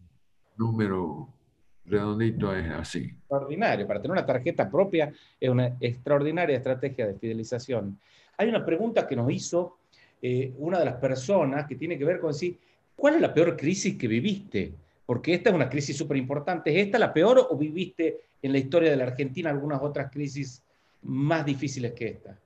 Número 0.57 1.29
redondito 1.87 2.55
es 2.55 2.71
así. 2.71 3.05
Extraordinario. 3.05 3.87
Para 3.87 4.01
tener 4.01 4.13
una 4.13 4.27
tarjeta 4.27 4.71
propia 4.71 5.13
es 5.41 5.51
una 5.51 5.77
extraordinaria 5.81 6.57
estrategia 6.57 7.07
de 7.07 7.15
fidelización. 7.15 7.99
Hay 8.37 8.49
una 8.49 8.65
pregunta 8.65 9.07
que 9.07 9.17
nos 9.17 9.31
hizo 9.33 9.79
eh, 10.23 10.53
una 10.59 10.79
de 10.79 10.85
las 10.85 10.97
personas 10.97 11.67
que 11.67 11.77
tiene 11.77 11.99
que 11.99 12.05
ver 12.05 12.21
con 12.21 12.33
si, 12.33 12.59
¿cuál 12.95 13.17
es 13.17 13.21
la 13.21 13.35
peor 13.35 13.57
crisis 13.57 13.97
que 13.97 14.07
viviste? 14.07 14.75
Porque 15.11 15.35
esta 15.35 15.51
es 15.51 15.57
una 15.57 15.69
crisis 15.69 15.97
súper 15.97 16.19
importante. 16.19 16.71
¿Es 16.71 16.87
esta 16.87 16.97
la 16.97 17.13
peor 17.13 17.45
o 17.51 17.57
viviste 17.59 18.27
en 18.41 18.53
la 18.53 18.59
historia 18.59 18.93
de 18.93 18.97
la 18.97 19.03
Argentina 19.03 19.51
algunas 19.51 19.83
otras 19.83 20.09
crisis 20.09 20.63
más 21.03 21.45
difíciles 21.45 21.95
que 21.95 22.07
esta? 22.11 22.39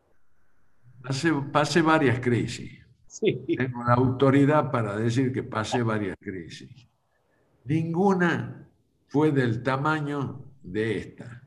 Pasé, 1.53 1.83
varias 1.83 2.21
crisis. 2.21 2.73
Tengo 3.21 3.85
la 3.85 3.93
autoridad 3.93 4.71
para 4.71 4.97
decir 4.97 5.31
que 5.31 5.43
pasé 5.43 5.83
varias 5.83 6.17
crisis. 6.19 6.89
Ninguna 7.65 8.67
fue 9.09 9.31
del 9.31 9.63
tamaño 9.63 10.43
de 10.63 10.97
esta. 10.97 11.47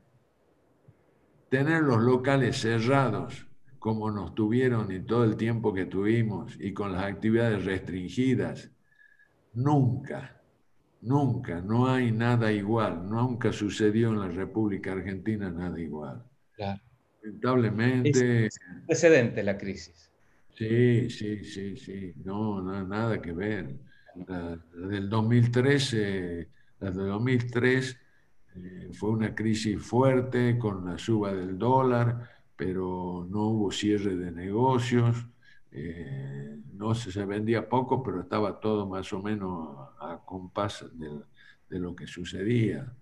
Tener 1.48 1.82
los 1.82 2.00
locales 2.00 2.60
cerrados 2.60 3.44
como 3.80 4.12
nos 4.12 4.36
tuvieron 4.36 4.92
y 4.92 5.00
todo 5.00 5.24
el 5.24 5.36
tiempo 5.36 5.74
que 5.74 5.86
tuvimos 5.86 6.56
y 6.60 6.72
con 6.72 6.92
las 6.92 7.02
actividades 7.02 7.64
restringidas, 7.64 8.70
nunca, 9.52 10.37
nunca, 11.00 11.60
no 11.60 11.88
hay 11.88 12.12
nada 12.12 12.52
igual, 12.52 13.08
nunca 13.08 13.52
sucedió 13.52 14.08
en 14.08 14.20
la 14.20 14.28
República 14.28 14.92
Argentina 14.92 15.50
nada 15.50 15.78
igual. 15.80 16.22
Claro. 16.52 16.80
Lamentablemente... 17.22 18.46
Es 18.46 18.60
precedente 18.86 19.42
la 19.42 19.56
crisis. 19.58 20.10
Sí, 20.56 21.08
sí, 21.10 21.44
sí, 21.44 21.76
sí, 21.76 22.12
no, 22.24 22.62
nada 22.62 23.20
que 23.20 23.32
ver. 23.32 23.76
La, 24.26 24.58
del 24.74 25.08
2013 25.08 26.48
la 26.80 26.90
de 26.90 27.04
2003 27.04 27.96
eh, 28.56 28.88
fue 28.92 29.10
una 29.10 29.34
crisis 29.34 29.82
fuerte 29.82 30.58
con 30.58 30.84
la 30.84 30.98
suba 30.98 31.32
del 31.32 31.58
dólar, 31.58 32.30
pero 32.56 33.26
no 33.28 33.48
hubo 33.48 33.72
cierre 33.72 34.16
de 34.16 34.30
negocios, 34.30 35.26
eh, 35.70 36.60
no 36.74 36.94
se, 36.94 37.24
vendía 37.24 37.68
poco, 37.68 38.02
pero 38.02 38.22
estaba 38.22 38.58
todo 38.58 38.86
más 38.86 39.12
o 39.12 39.22
menos 39.22 39.76
a, 40.00 40.20
compás 40.24 40.84
de, 40.94 41.78
lo 41.78 41.94
que 41.94 42.06
sucedía. 42.06 42.92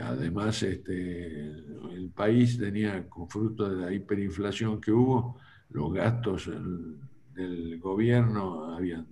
Además, 0.00 0.62
este, 0.62 1.48
el 1.92 2.10
país 2.14 2.58
tenía, 2.58 3.08
con 3.08 3.28
fruto 3.28 3.68
de 3.68 3.76
la 3.76 3.92
hiperinflación 3.92 4.80
que 4.80 4.90
hubo, 4.90 5.38
los 5.70 5.92
gastos 5.92 6.50
del 7.34 7.78
gobierno 7.78 8.74
habían 8.74 9.06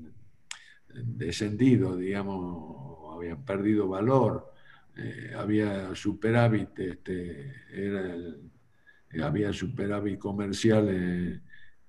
descendido, 0.94 1.96
digamos, 1.96 3.14
habían 3.16 3.44
perdido 3.44 3.88
valor. 3.88 4.52
eh, 4.96 5.32
había 5.36 5.94
superávit, 5.94 6.78
este, 6.78 7.52
había 9.20 9.52
superávit 9.52 10.18
comercial 10.18 11.42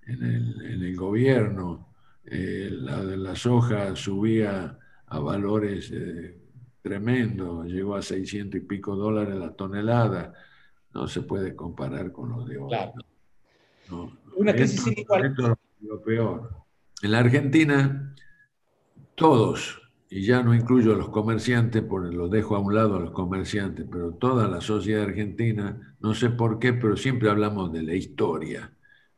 en, 0.08 0.24
el, 0.24 0.96
gobierno, 0.96 1.90
eh, 2.26 2.70
la 2.72 3.04
de 3.04 3.18
la 3.18 3.36
soja 3.36 3.96
subía 3.96 4.78
a 5.08 5.20
valores 5.20 5.92
eh, 5.92 6.38
tremendos, 6.82 7.68
llegó 7.68 7.96
a 7.96 8.02
600 8.02 8.62
y 8.62 8.64
pico 8.64 8.96
dólares 8.96 9.36
la 9.36 9.54
tonelada, 9.54 10.34
no 10.94 11.08
se 11.08 11.22
puede 11.22 11.56
comparar 11.56 12.12
con 12.12 12.30
lo 12.30 12.46
de 12.46 12.58
hoy. 12.58 12.76
Una 14.38 14.54
crisis 14.54 14.98
igual. 14.98 15.36
lo 15.82 16.02
peor. 16.02 16.50
En 17.02 17.12
la 17.12 17.20
Argentina, 17.20 18.16
todos 19.16 19.82
y 20.10 20.22
ya 20.22 20.44
no 20.44 20.54
incluyo 20.54 20.94
a 20.94 20.98
los 20.98 21.10
comerciantes, 21.10 21.84
porque 21.84 22.16
los 22.16 22.30
dejo 22.30 22.56
a 22.56 22.60
un 22.60 22.76
lado 22.76 22.96
a 22.98 23.00
los 23.00 23.12
comerciantes, 23.12 23.86
pero 23.92 24.14
toda 24.14 24.48
la 24.48 24.62
sociedad 24.62 25.04
argentina, 25.04 25.96
no 26.00 26.14
sé 26.14 26.30
por 26.30 26.60
qué, 26.60 26.74
pero 26.74 26.96
siempre 26.96 27.30
hablamos 27.30 27.74
de 27.74 27.84
la 27.84 27.96
historia. 27.96 28.72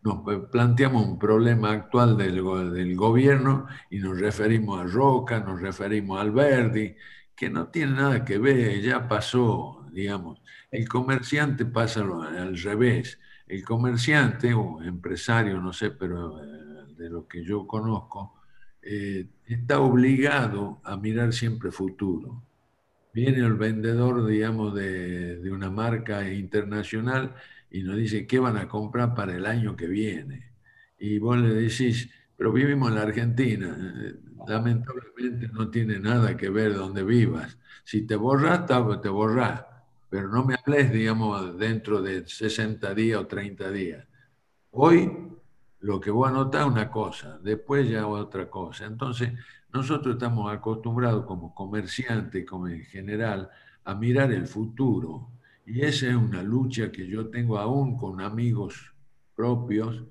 Nos 0.08 0.48
planteamos 0.50 1.06
un 1.06 1.20
problema 1.20 1.72
actual 1.72 2.16
del, 2.16 2.36
del 2.74 2.96
gobierno 2.96 3.68
y 3.90 4.00
nos 4.00 4.18
referimos 4.18 4.80
a 4.80 4.86
Roca, 4.86 5.42
nos 5.42 5.62
referimos 5.62 6.18
a 6.18 6.22
Alberdi, 6.22 6.96
que 7.36 7.50
no 7.50 7.68
tiene 7.68 7.92
nada 7.92 8.24
que 8.24 8.38
ver, 8.38 8.82
ya 8.82 9.06
pasó, 9.08 9.86
digamos. 9.92 10.42
El 10.72 10.88
comerciante 10.88 11.66
pasa 11.66 12.02
al 12.02 12.58
revés. 12.58 13.20
El 13.48 13.66
comerciante 13.66 14.54
o 14.54 14.82
empresario, 14.82 15.60
no 15.60 15.74
sé, 15.74 15.92
pero 15.92 16.42
eh, 16.42 16.94
de 16.98 17.10
lo 17.10 17.28
que 17.28 17.44
yo 17.44 17.68
conozco, 17.68 18.34
eh, 18.82 19.28
está 19.46 19.82
obligado 19.82 20.80
a 20.86 20.96
mirar 20.96 21.34
siempre 21.34 21.70
futuro. 21.72 22.44
Viene 23.14 23.40
el 23.40 23.56
vendedor, 23.56 24.26
digamos, 24.26 24.74
de, 24.74 25.38
de, 25.38 25.52
una 25.52 25.70
marca 25.70 26.28
internacional 26.32 27.36
y 27.70 27.84
nos 27.84 27.98
dice 27.98 28.28
qué 28.28 28.40
van 28.40 28.58
a 28.58 28.68
comprar 28.68 29.14
para 29.14 29.36
el 29.36 29.46
año 29.46 29.76
que 29.76 29.88
viene. 29.88 30.54
Y 31.00 31.20
vos 31.20 31.38
le 31.38 31.54
decís, 31.54 32.10
pero 32.36 32.52
vivimos 32.52 32.90
en 32.90 32.96
la 32.96 33.02
Argentina, 33.02 33.78
eh, 33.80 34.16
lamentablemente 34.48 35.48
no 35.50 35.70
tiene 35.70 36.00
nada 36.00 36.38
que 36.38 36.50
ver 36.50 36.74
donde 36.74 37.04
vivas. 37.04 37.58
Si 37.84 38.06
te 38.06 38.16
borras, 38.16 38.66
te 38.66 39.10
borras, 39.10 39.66
pero 40.10 40.30
no 40.30 40.46
me 40.46 40.56
hables, 40.56 40.92
digamos, 40.92 41.58
dentro 41.58 42.02
de 42.02 42.28
60 42.28 42.94
días 42.94 43.20
o 43.20 43.28
30 43.28 43.72
días. 43.72 44.08
Hoy 44.72 45.12
lo 45.80 46.00
que 46.00 46.12
vos 46.12 46.28
anotás 46.28 46.66
una 46.66 46.90
cosa, 46.90 47.40
después 47.42 47.90
ya 47.90 48.08
otra 48.08 48.50
cosa. 48.50 48.86
Entonces, 48.86 49.32
nosotros 49.72 50.16
estamos 50.16 50.52
acostumbrados 50.52 51.26
como 51.26 51.54
comerciantes, 51.54 52.46
como 52.46 52.68
en 52.68 52.84
general, 52.86 53.50
a 53.84 53.96
mirar 53.96 54.32
el 54.32 54.48
futuro. 54.48 55.30
Y 55.68 55.82
esa 55.82 56.08
es 56.08 56.16
una 56.16 56.42
lucha 56.42 56.94
que 56.94 57.06
yo 57.08 57.28
tengo 57.28 57.58
aún 57.60 57.98
con 57.98 58.22
amigos 58.22 58.94
propios, 59.36 60.06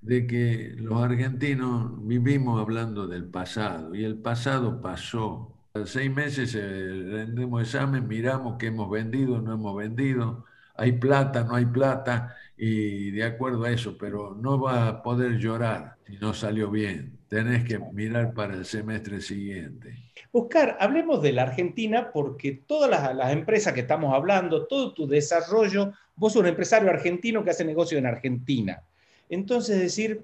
de 0.00 0.26
que 0.26 0.74
los 0.78 1.02
argentinos 1.02 1.92
vivimos 2.06 2.58
hablando 2.58 3.06
del 3.06 3.26
pasado 3.26 3.94
y 3.94 4.02
el 4.02 4.16
pasado 4.16 4.80
pasó. 4.80 5.54
A 5.74 5.84
seis 5.84 6.10
meses 6.10 6.54
eh, 6.54 7.04
rendemos 7.10 7.60
examen, 7.62 8.08
miramos 8.08 8.56
qué 8.58 8.68
hemos 8.68 8.90
vendido, 8.90 9.42
no 9.42 9.52
hemos 9.52 9.76
vendido, 9.76 10.46
hay 10.74 10.92
plata, 10.92 11.44
no 11.44 11.54
hay 11.54 11.66
plata, 11.66 12.34
y 12.64 13.10
de 13.10 13.24
acuerdo 13.24 13.64
a 13.64 13.72
eso, 13.72 13.98
pero 13.98 14.36
no 14.36 14.60
va 14.60 14.86
a 14.86 15.02
poder 15.02 15.36
llorar 15.36 15.96
si 16.06 16.16
no 16.18 16.32
salió 16.32 16.70
bien. 16.70 17.18
Tenés 17.26 17.64
que 17.64 17.80
mirar 17.92 18.34
para 18.34 18.54
el 18.54 18.64
semestre 18.64 19.20
siguiente. 19.20 19.96
Oscar, 20.30 20.76
hablemos 20.78 21.20
de 21.22 21.32
la 21.32 21.42
Argentina 21.42 22.12
porque 22.12 22.62
todas 22.64 22.88
las, 23.16 23.32
empresas 23.32 23.72
que 23.72 23.80
estamos 23.80 24.14
hablando, 24.14 24.68
todo 24.68 24.94
tu 24.94 25.08
desarrollo, 25.08 25.92
vos 26.14 26.34
sos 26.34 26.42
un 26.42 26.46
empresario 26.50 26.88
argentino 26.88 27.42
que 27.42 27.50
hace 27.50 27.64
negocio 27.64 27.98
en 27.98 28.06
Argentina. 28.06 28.80
Entonces, 29.28 29.80
decir, 29.80 30.22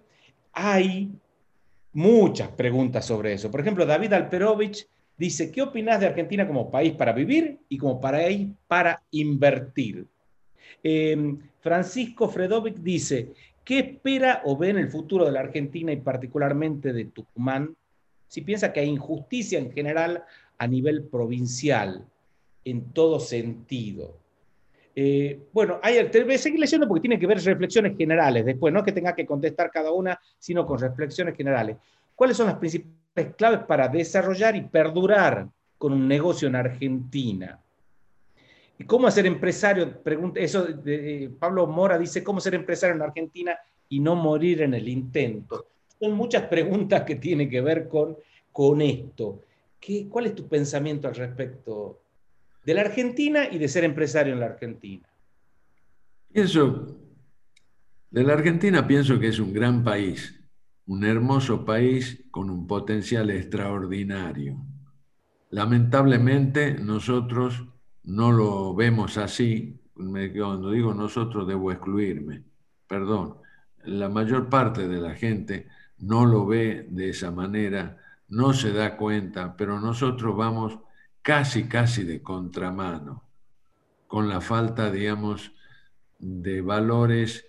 hay 0.52 1.10
muchas 1.92 2.50
preguntas 2.50 3.04
sobre 3.04 3.32
eso. 3.32 3.50
Por 3.50 3.62
ejemplo, 3.62 3.84
David 3.84 4.12
Alperovich 4.12 4.86
dice, 5.16 5.50
¿qué 5.50 5.62
opinas 5.62 5.98
de 5.98 6.06
Argentina 6.06 6.46
como 6.46 6.70
país 6.70 6.92
para 6.92 7.12
vivir 7.12 7.58
y 7.68 7.78
como 7.78 8.00
país 8.00 8.46
para 8.68 9.02
invertir? 9.10 10.06
Em, 10.82 11.38
Francisco 11.60 12.28
Fredovic 12.28 12.76
dice, 12.76 13.32
¿qué 13.64 13.78
espera 13.80 14.42
o 14.44 14.56
ve 14.56 14.70
en 14.70 14.78
el 14.78 14.88
futuro 14.88 15.24
de 15.24 15.32
la 15.32 15.40
Argentina 15.40 15.92
y 15.92 15.96
particularmente 15.96 16.92
de 16.92 17.06
Tucumán 17.06 17.76
si 18.26 18.42
piensa 18.42 18.72
que 18.72 18.80
hay 18.80 18.88
injusticia 18.88 19.58
en 19.58 19.72
general 19.72 20.24
a 20.58 20.66
nivel 20.66 21.04
provincial, 21.04 22.04
en 22.64 22.92
todo 22.92 23.20
sentido? 23.20 24.16
Eh, 24.94 25.46
bueno, 25.52 25.78
hay, 25.82 26.08
te 26.10 26.24
voy 26.24 26.34
a 26.34 26.38
seguir 26.38 26.58
leyendo 26.58 26.88
porque 26.88 27.02
tiene 27.02 27.18
que 27.18 27.26
ver 27.26 27.38
reflexiones 27.38 27.96
generales 27.96 28.44
después, 28.44 28.72
no 28.72 28.80
es 28.80 28.84
que 28.84 28.92
tenga 28.92 29.14
que 29.14 29.24
contestar 29.24 29.70
cada 29.70 29.92
una, 29.92 30.18
sino 30.38 30.66
con 30.66 30.78
reflexiones 30.78 31.36
generales. 31.36 31.76
¿Cuáles 32.16 32.36
son 32.36 32.48
las 32.48 32.56
principales 32.56 33.36
claves 33.36 33.60
para 33.60 33.86
desarrollar 33.86 34.56
y 34.56 34.62
perdurar 34.62 35.48
con 35.78 35.92
un 35.92 36.08
negocio 36.08 36.48
en 36.48 36.56
Argentina? 36.56 37.60
¿Y 38.78 38.84
cómo 38.84 39.10
ser 39.10 39.26
empresario? 39.26 40.00
Pregunta, 40.02 40.38
eso 40.38 40.64
de, 40.64 41.30
Pablo 41.38 41.66
Mora 41.66 41.98
dice, 41.98 42.22
¿cómo 42.22 42.40
ser 42.40 42.54
empresario 42.54 42.94
en 42.94 43.02
Argentina 43.02 43.58
y 43.88 43.98
no 43.98 44.14
morir 44.14 44.62
en 44.62 44.74
el 44.74 44.88
intento? 44.88 45.66
Son 45.98 46.12
muchas 46.12 46.44
preguntas 46.44 47.02
que 47.02 47.16
tienen 47.16 47.50
que 47.50 47.60
ver 47.60 47.88
con, 47.88 48.16
con 48.52 48.80
esto. 48.80 49.40
¿Qué, 49.80 50.08
¿Cuál 50.08 50.26
es 50.26 50.34
tu 50.36 50.46
pensamiento 50.46 51.08
al 51.08 51.16
respecto 51.16 52.00
de 52.64 52.74
la 52.74 52.82
Argentina 52.82 53.48
y 53.50 53.58
de 53.58 53.66
ser 53.66 53.82
empresario 53.82 54.32
en 54.32 54.40
la 54.40 54.46
Argentina? 54.46 55.08
Pienso, 56.32 56.98
de 58.10 58.22
la 58.22 58.34
Argentina 58.34 58.86
pienso 58.86 59.18
que 59.18 59.28
es 59.28 59.40
un 59.40 59.52
gran 59.52 59.82
país, 59.82 60.38
un 60.86 61.04
hermoso 61.04 61.64
país 61.64 62.24
con 62.30 62.48
un 62.48 62.68
potencial 62.68 63.30
extraordinario. 63.30 64.56
Lamentablemente 65.50 66.74
nosotros 66.74 67.64
no 68.08 68.32
lo 68.32 68.74
vemos 68.74 69.18
así, 69.18 69.78
cuando 69.94 70.70
digo 70.70 70.94
nosotros 70.94 71.46
debo 71.46 71.70
excluirme, 71.70 72.42
perdón, 72.86 73.36
la 73.84 74.08
mayor 74.08 74.48
parte 74.48 74.88
de 74.88 74.98
la 74.98 75.14
gente 75.14 75.68
no 75.98 76.24
lo 76.24 76.46
ve 76.46 76.86
de 76.88 77.10
esa 77.10 77.30
manera, 77.30 77.98
no 78.28 78.54
se 78.54 78.72
da 78.72 78.96
cuenta, 78.96 79.54
pero 79.56 79.78
nosotros 79.78 80.34
vamos 80.34 80.78
casi, 81.20 81.64
casi 81.64 82.04
de 82.04 82.22
contramano, 82.22 83.24
con 84.06 84.26
la 84.26 84.40
falta, 84.40 84.90
digamos, 84.90 85.52
de 86.18 86.62
valores 86.62 87.46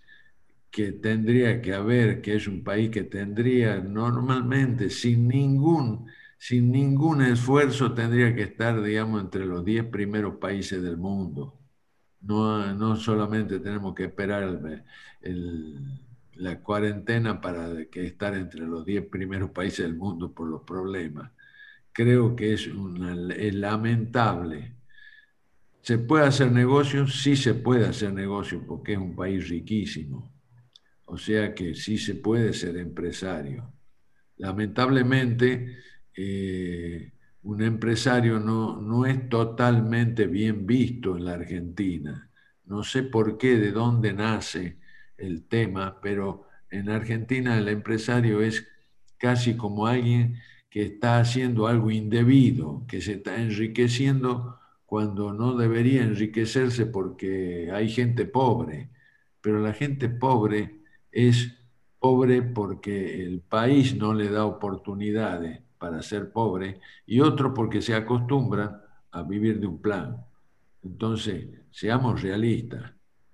que 0.69 0.91
tendría 0.91 1.61
que 1.61 1.73
haber, 1.73 2.21
que 2.21 2.35
es 2.35 2.47
un 2.47 2.65
país 2.65 2.89
que 2.89 3.03
tendría 3.03 3.77
normalmente 3.79 4.89
sin 4.89 5.29
ningún 5.29 6.07
sin 6.39 6.71
ningún 6.71 7.21
esfuerzo 7.21 7.93
tendría 7.93 8.33
que 8.33 8.43
estar, 8.43 8.81
digamos, 8.81 9.21
entre 9.21 9.45
los 9.45 9.63
10 9.65 9.87
primeros 9.87 10.37
países 10.37 10.81
del 10.81 10.95
mundo. 10.95 11.59
No, 12.21 12.73
no 12.75 12.95
solamente 12.95 13.59
tenemos 13.59 13.93
que 13.93 14.05
esperar 14.05 14.57
la 16.35 16.61
cuarentena 16.61 17.41
para 17.41 17.85
que 17.87 18.05
estar 18.05 18.35
entre 18.35 18.61
los 18.61 18.85
10 18.85 19.07
primeros 19.07 19.51
países 19.51 19.85
del 19.85 19.95
mundo 19.95 20.33
por 20.33 20.47
los 20.47 20.63
problemas. 20.63 21.29
Creo 21.91 22.35
que 22.37 22.53
es, 22.53 22.69
es 23.37 23.55
lamentable. 23.55 24.75
¿Se 25.81 25.97
puede 25.97 26.25
hacer 26.25 26.53
negocio? 26.53 27.05
Sí 27.07 27.35
se 27.35 27.53
puede 27.53 27.85
hacer 27.85 28.13
negocio 28.13 28.65
porque 28.65 28.93
es 28.93 28.99
un 28.99 29.13
país 29.13 29.49
riquísimo. 29.49 30.31
O 31.03 31.17
sea 31.17 31.53
que 31.53 31.73
sí 31.73 31.97
se 31.97 32.15
puede 32.15 32.53
ser 32.53 32.77
empresario. 32.77 33.73
Lamentablemente, 34.37 35.79
eh, 36.21 37.13
un 37.43 37.61
empresario 37.61 38.39
no, 38.41 38.81
no 38.81 39.05
es 39.05 39.29
totalmente 39.29 40.27
bien 40.27 40.67
visto 40.67 41.15
en 41.15 41.23
la 41.23 41.33
Argentina. 41.35 42.29
No 42.65 42.83
sé 42.83 43.03
por 43.03 43.37
qué, 43.37 43.57
de 43.57 43.71
dónde 43.71 44.11
nace 44.11 44.77
el 45.17 45.47
tema, 45.47 45.99
pero 46.01 46.45
en 46.69 46.89
Argentina 46.89 47.57
el 47.57 47.69
empresario 47.69 48.41
es 48.41 48.67
casi 49.17 49.55
como 49.55 49.87
alguien 49.87 50.35
que 50.69 50.83
está 50.83 51.19
haciendo 51.19 51.67
algo 51.67 51.89
indebido, 51.89 52.85
que 52.85 53.01
se 53.01 53.13
está 53.13 53.41
enriqueciendo 53.41 54.59
cuando 54.85 55.33
no 55.33 55.55
debería 55.55 56.03
enriquecerse 56.03 56.85
porque 56.85 57.69
hay 57.71 57.89
gente 57.89 58.25
pobre. 58.25 58.89
Pero 59.41 59.59
la 59.61 59.73
gente 59.73 60.09
pobre 60.09 60.81
es 61.13 61.55
pobre 61.97 62.41
porque 62.41 63.23
el 63.23 63.39
país 63.41 63.95
no 63.95 64.13
le 64.13 64.29
da 64.29 64.45
oportunidades 64.45 65.61
para 65.79 66.01
ser 66.01 66.31
pobre 66.31 66.79
y 67.07 67.19
otro 67.21 67.53
porque 67.53 67.81
se 67.81 67.95
acostumbran 67.95 68.79
a 69.11 69.23
vivir 69.23 69.59
de 69.59 69.67
un 69.67 69.81
plan. 69.81 70.17
Entonces, 70.83 71.47
seamos 71.71 72.21
realistas. 72.21 72.91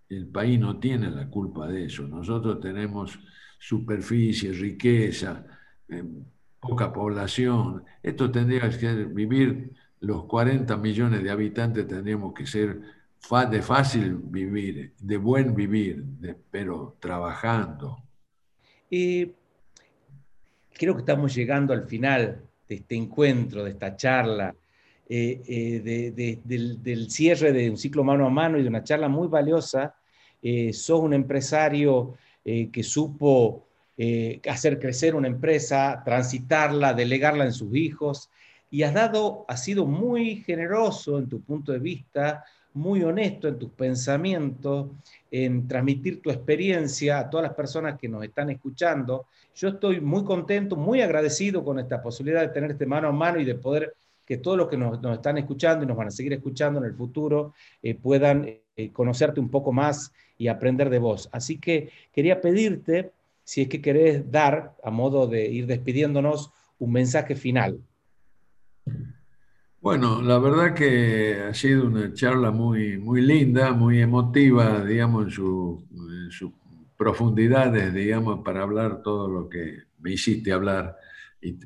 El 0.08 0.28
país 0.28 0.60
no 0.60 0.80
tiene 0.80 1.10
la 1.10 1.28
culpa 1.28 1.68
de 1.68 1.86
eso. 1.86 2.04
Nosotros 2.08 2.62
tenemos 2.62 3.20
superficie, 3.60 4.54
riqueza, 4.54 5.46
eh, 5.90 6.04
poca 6.60 6.94
población. 6.94 7.84
Esto 8.02 8.32
tendría 8.32 8.70
que 8.70 8.94
vivir 9.06 9.74
los 10.02 10.26
40 10.26 10.78
millones 10.78 11.24
de 11.24 11.32
habitantes 11.32 11.88
tendríamos 11.88 12.34
que 12.34 12.46
ser 12.46 12.80
de 13.50 13.62
fácil 13.62 14.18
vivir, 14.18 14.94
de 15.00 15.18
buen 15.18 15.56
vivir, 15.56 16.06
pero 16.52 16.96
trabajando. 17.00 17.98
Creo 20.78 20.94
que 20.94 21.02
estamos 21.02 21.34
llegando 21.34 21.74
al 21.74 21.88
final 21.88 22.42
de 22.68 22.76
este 22.76 22.96
encuentro, 22.96 23.64
de 23.64 23.72
esta 23.72 23.96
charla, 23.96 24.56
eh, 25.08 25.42
eh, 25.48 26.42
del, 26.44 27.12
cierre 27.12 27.54
de 27.54 27.70
un 27.70 27.78
ciclo 27.78 28.04
mano 28.04 28.26
a 28.26 28.30
mano 28.30 28.58
y 28.58 28.64
de 28.64 28.70
una 28.70 28.84
charla 28.84 29.08
muy 29.08 29.28
valiosa. 29.28 29.96
Eh, 30.42 30.74
sos 30.74 31.00
un 31.00 31.14
empresario 31.14 32.16
que 32.44 32.84
supo 32.84 33.66
hacer 34.48 34.78
crecer 34.78 35.16
una 35.16 35.28
empresa, 35.28 36.04
transitarla, 36.06 36.94
delegarla 36.94 37.46
en 37.46 37.54
sus 37.54 37.76
hijos, 37.76 38.30
y 38.70 38.84
has 38.84 38.94
dado, 38.94 39.46
has 39.48 39.64
sido 39.64 39.88
muy 39.88 40.44
generoso 40.44 41.18
en 41.18 41.28
tu 41.28 41.42
punto 41.42 41.72
de 41.72 41.80
vista, 41.80 42.44
muy 42.76 43.04
honesto 43.04 43.48
en 43.48 43.58
tus 43.58 43.72
pensamientos, 43.72 44.90
en 45.32 45.68
transmitir 45.68 46.22
tu 46.22 46.30
experiencia 46.30 47.20
a 47.20 47.30
todas 47.30 47.46
las 47.46 47.56
personas 47.56 47.98
que 47.98 48.10
nos 48.10 48.24
están 48.24 48.50
escuchando. 48.50 49.26
Yo 49.56 49.70
estoy 49.70 50.02
muy 50.02 50.24
contento, 50.24 50.76
muy 50.76 51.02
agradecido 51.02 51.64
con 51.64 51.80
esta 51.80 52.02
posibilidad 52.02 52.42
de 52.42 52.50
tener 52.50 52.72
este 52.72 52.86
mano 52.86 53.08
a 53.08 53.12
mano 53.12 53.40
y 53.40 53.46
de 53.46 53.56
poder 53.56 53.96
que 54.26 54.38
todos 54.38 54.58
los 54.58 54.68
que 54.68 54.78
nos, 54.78 55.00
están 55.14 55.38
escuchando 55.38 55.86
y 55.86 55.88
nos 55.88 55.96
van 55.96 56.08
a 56.08 56.12
seguir 56.12 56.34
escuchando 56.34 56.80
en 56.80 56.86
el 56.86 56.94
futuro 56.94 57.54
eh, 57.82 57.96
puedan 57.96 58.46
eh, 58.46 58.92
conocerte 58.92 59.40
un 59.40 59.50
poco 59.50 59.72
más 59.72 60.12
y 60.38 60.48
aprender 60.48 60.90
de 60.90 61.00
vos. 61.00 61.30
Así 61.32 61.60
que 61.60 61.90
quería 62.12 62.42
pedirte, 62.42 63.12
si 63.44 63.62
es 63.62 63.70
que 63.70 63.82
querés 63.82 64.30
dar, 64.30 64.76
a 64.84 64.92
modo 64.92 65.28
de 65.28 65.46
ir 65.46 65.66
despidiéndonos, 65.66 66.52
un 66.80 66.92
mensaje 66.92 67.36
final. 67.36 67.80
Bueno, 69.86 70.20
la 70.24 70.40
verdad 70.40 70.74
que 70.74 71.44
ha 71.48 71.54
sido 71.54 71.86
una 71.86 72.12
charla 72.12 72.50
muy, 72.50 72.98
muy 72.98 73.22
linda, 73.22 73.72
muy 73.72 74.02
emotiva, 74.02 74.84
digamos, 74.84 75.26
en, 75.38 76.32
sus 76.32 76.52
profundidades, 76.98 77.94
digamos, 77.94 78.44
para 78.44 78.64
hablar 78.64 79.04
todo 79.04 79.30
lo 79.30 79.48
que 79.48 79.84
me 80.00 80.14
hiciste 80.14 80.52
hablar. 80.52 80.98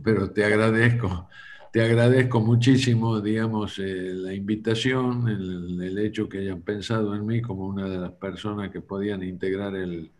pero 0.03 0.32
te 0.32 0.43
agradezco, 0.43 1.29
te 1.71 1.82
agradezco 1.82 2.41
muchísimo, 2.41 3.21
digamos, 3.21 3.79
eh, 3.79 4.12
la 4.13 4.34
invitación, 4.34 5.29
el, 5.29 5.97
hecho 5.97 6.27
que 6.27 6.39
hayan 6.39 6.62
pensado 6.62 7.15
en 7.15 7.25
mí 7.25 7.41
como 7.41 7.67
una 7.67 7.88
de 7.88 7.99
las 7.99 8.12
personas 8.12 8.69
que 8.69 8.82
podían 8.82 9.23
integrar 9.23 9.77
el, 9.77 10.12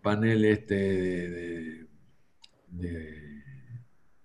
panel 0.00 0.44
este 0.44 0.74
de, 0.76 1.86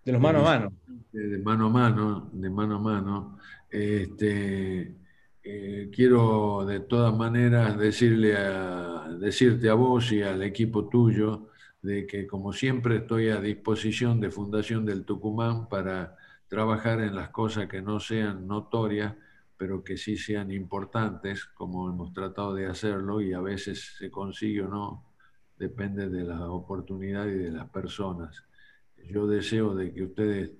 de 0.06 0.12
los 0.12 0.22
mano 0.22 0.42
a 0.42 0.44
mano 0.44 0.87
de 1.18 1.40
mano 1.40 1.68
a 1.68 1.70
mano, 1.70 2.30
de 2.32 2.50
mano 2.50 2.76
a 2.76 2.80
mano, 2.80 3.40
este, 3.70 4.96
eh, 5.44 5.90
quiero 5.94 6.66
de 6.66 6.82
todas 6.82 7.16
maneras 7.16 7.78
decirle 7.78 8.36
a, 8.38 9.08
decirte 9.20 9.70
a 9.70 9.74
vos 9.74 10.12
y 10.12 10.22
al 10.22 10.44
equipo 10.44 10.88
tuyo 10.88 11.50
de 11.82 12.06
que 12.06 12.28
como 12.28 12.54
siempre 12.54 12.98
estoy 12.98 13.30
a 13.30 13.42
disposición 13.42 14.20
de 14.20 14.32
Fundación 14.32 14.86
del 14.86 15.06
Tucumán 15.06 15.70
para 15.70 16.18
trabajar 16.48 17.02
en 17.02 17.16
las 17.16 17.30
cosas 17.30 17.68
que 17.68 17.82
no 17.82 18.00
sean 18.00 18.48
notorias, 18.48 19.16
pero 19.58 19.84
que 19.84 19.98
sí 19.98 20.18
sean 20.18 20.52
importantes, 20.52 21.46
como 21.46 21.90
hemos 21.90 22.14
tratado 22.14 22.54
de 22.54 22.68
hacerlo 22.68 23.22
y 23.22 23.34
a 23.34 23.42
veces 23.42 23.96
se 23.98 24.12
consigue 24.12 24.64
o 24.64 24.68
no, 24.68 25.06
depende 25.58 26.10
de 26.10 26.24
la 26.24 26.50
oportunidad 26.52 27.26
y 27.26 27.34
de 27.34 27.52
las 27.52 27.70
personas. 27.70 28.44
Yo 29.10 29.26
deseo 29.28 29.74
de 29.76 29.94
que 29.94 30.04
ustedes 30.04 30.52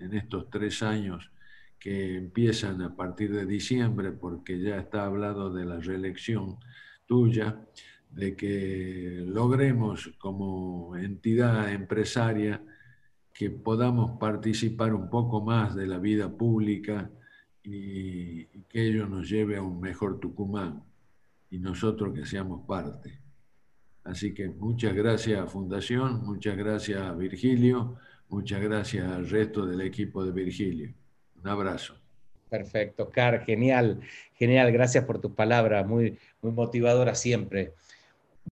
en 0.00 0.14
estos 0.14 0.50
tres 0.50 0.82
años 0.82 1.30
que 1.78 2.16
empiezan 2.16 2.82
a 2.82 2.94
partir 2.94 3.32
de 3.32 3.46
diciembre, 3.46 4.12
porque 4.12 4.60
ya 4.60 4.78
está 4.78 5.06
hablado 5.06 5.52
de 5.52 5.64
la 5.64 5.80
reelección 5.80 6.58
tuya, 7.06 7.64
de 8.10 8.36
que 8.36 9.24
logremos 9.26 10.12
como 10.18 10.96
entidad 10.96 11.72
empresaria 11.72 12.62
que 13.32 13.50
podamos 13.50 14.18
participar 14.18 14.92
un 14.92 15.08
poco 15.08 15.40
más 15.40 15.74
de 15.74 15.86
la 15.86 15.98
vida 15.98 16.28
pública 16.36 17.10
y, 17.62 18.44
que 18.68 18.88
ello 18.88 19.06
nos 19.06 19.28
lleve 19.28 19.56
a 19.56 19.62
un 19.62 19.80
mejor 19.80 20.20
Tucumán 20.20 20.84
y 21.50 21.58
nosotros 21.58 22.14
que 22.14 22.26
seamos 22.26 22.66
parte. 22.66 23.20
Así 24.04 24.34
que 24.34 24.48
muchas 24.48 24.94
gracias 24.94 25.50
Fundación, 25.50 26.24
muchas 26.24 26.56
gracias 26.56 27.16
Virgilio 27.16 27.96
Muchas 28.30 28.60
gracias 28.60 29.10
al 29.10 29.28
resto 29.28 29.66
del 29.66 29.80
equipo 29.80 30.24
de 30.24 30.30
Virgilio. 30.30 30.94
Un 31.42 31.48
abrazo. 31.48 31.96
Perfecto, 32.48 33.10
Car, 33.10 33.44
genial, 33.44 34.00
genial. 34.34 34.72
Gracias 34.72 35.04
por 35.04 35.20
tus 35.20 35.32
palabras, 35.32 35.86
muy, 35.86 36.16
muy 36.40 36.52
motivadora 36.52 37.14
siempre. 37.14 37.74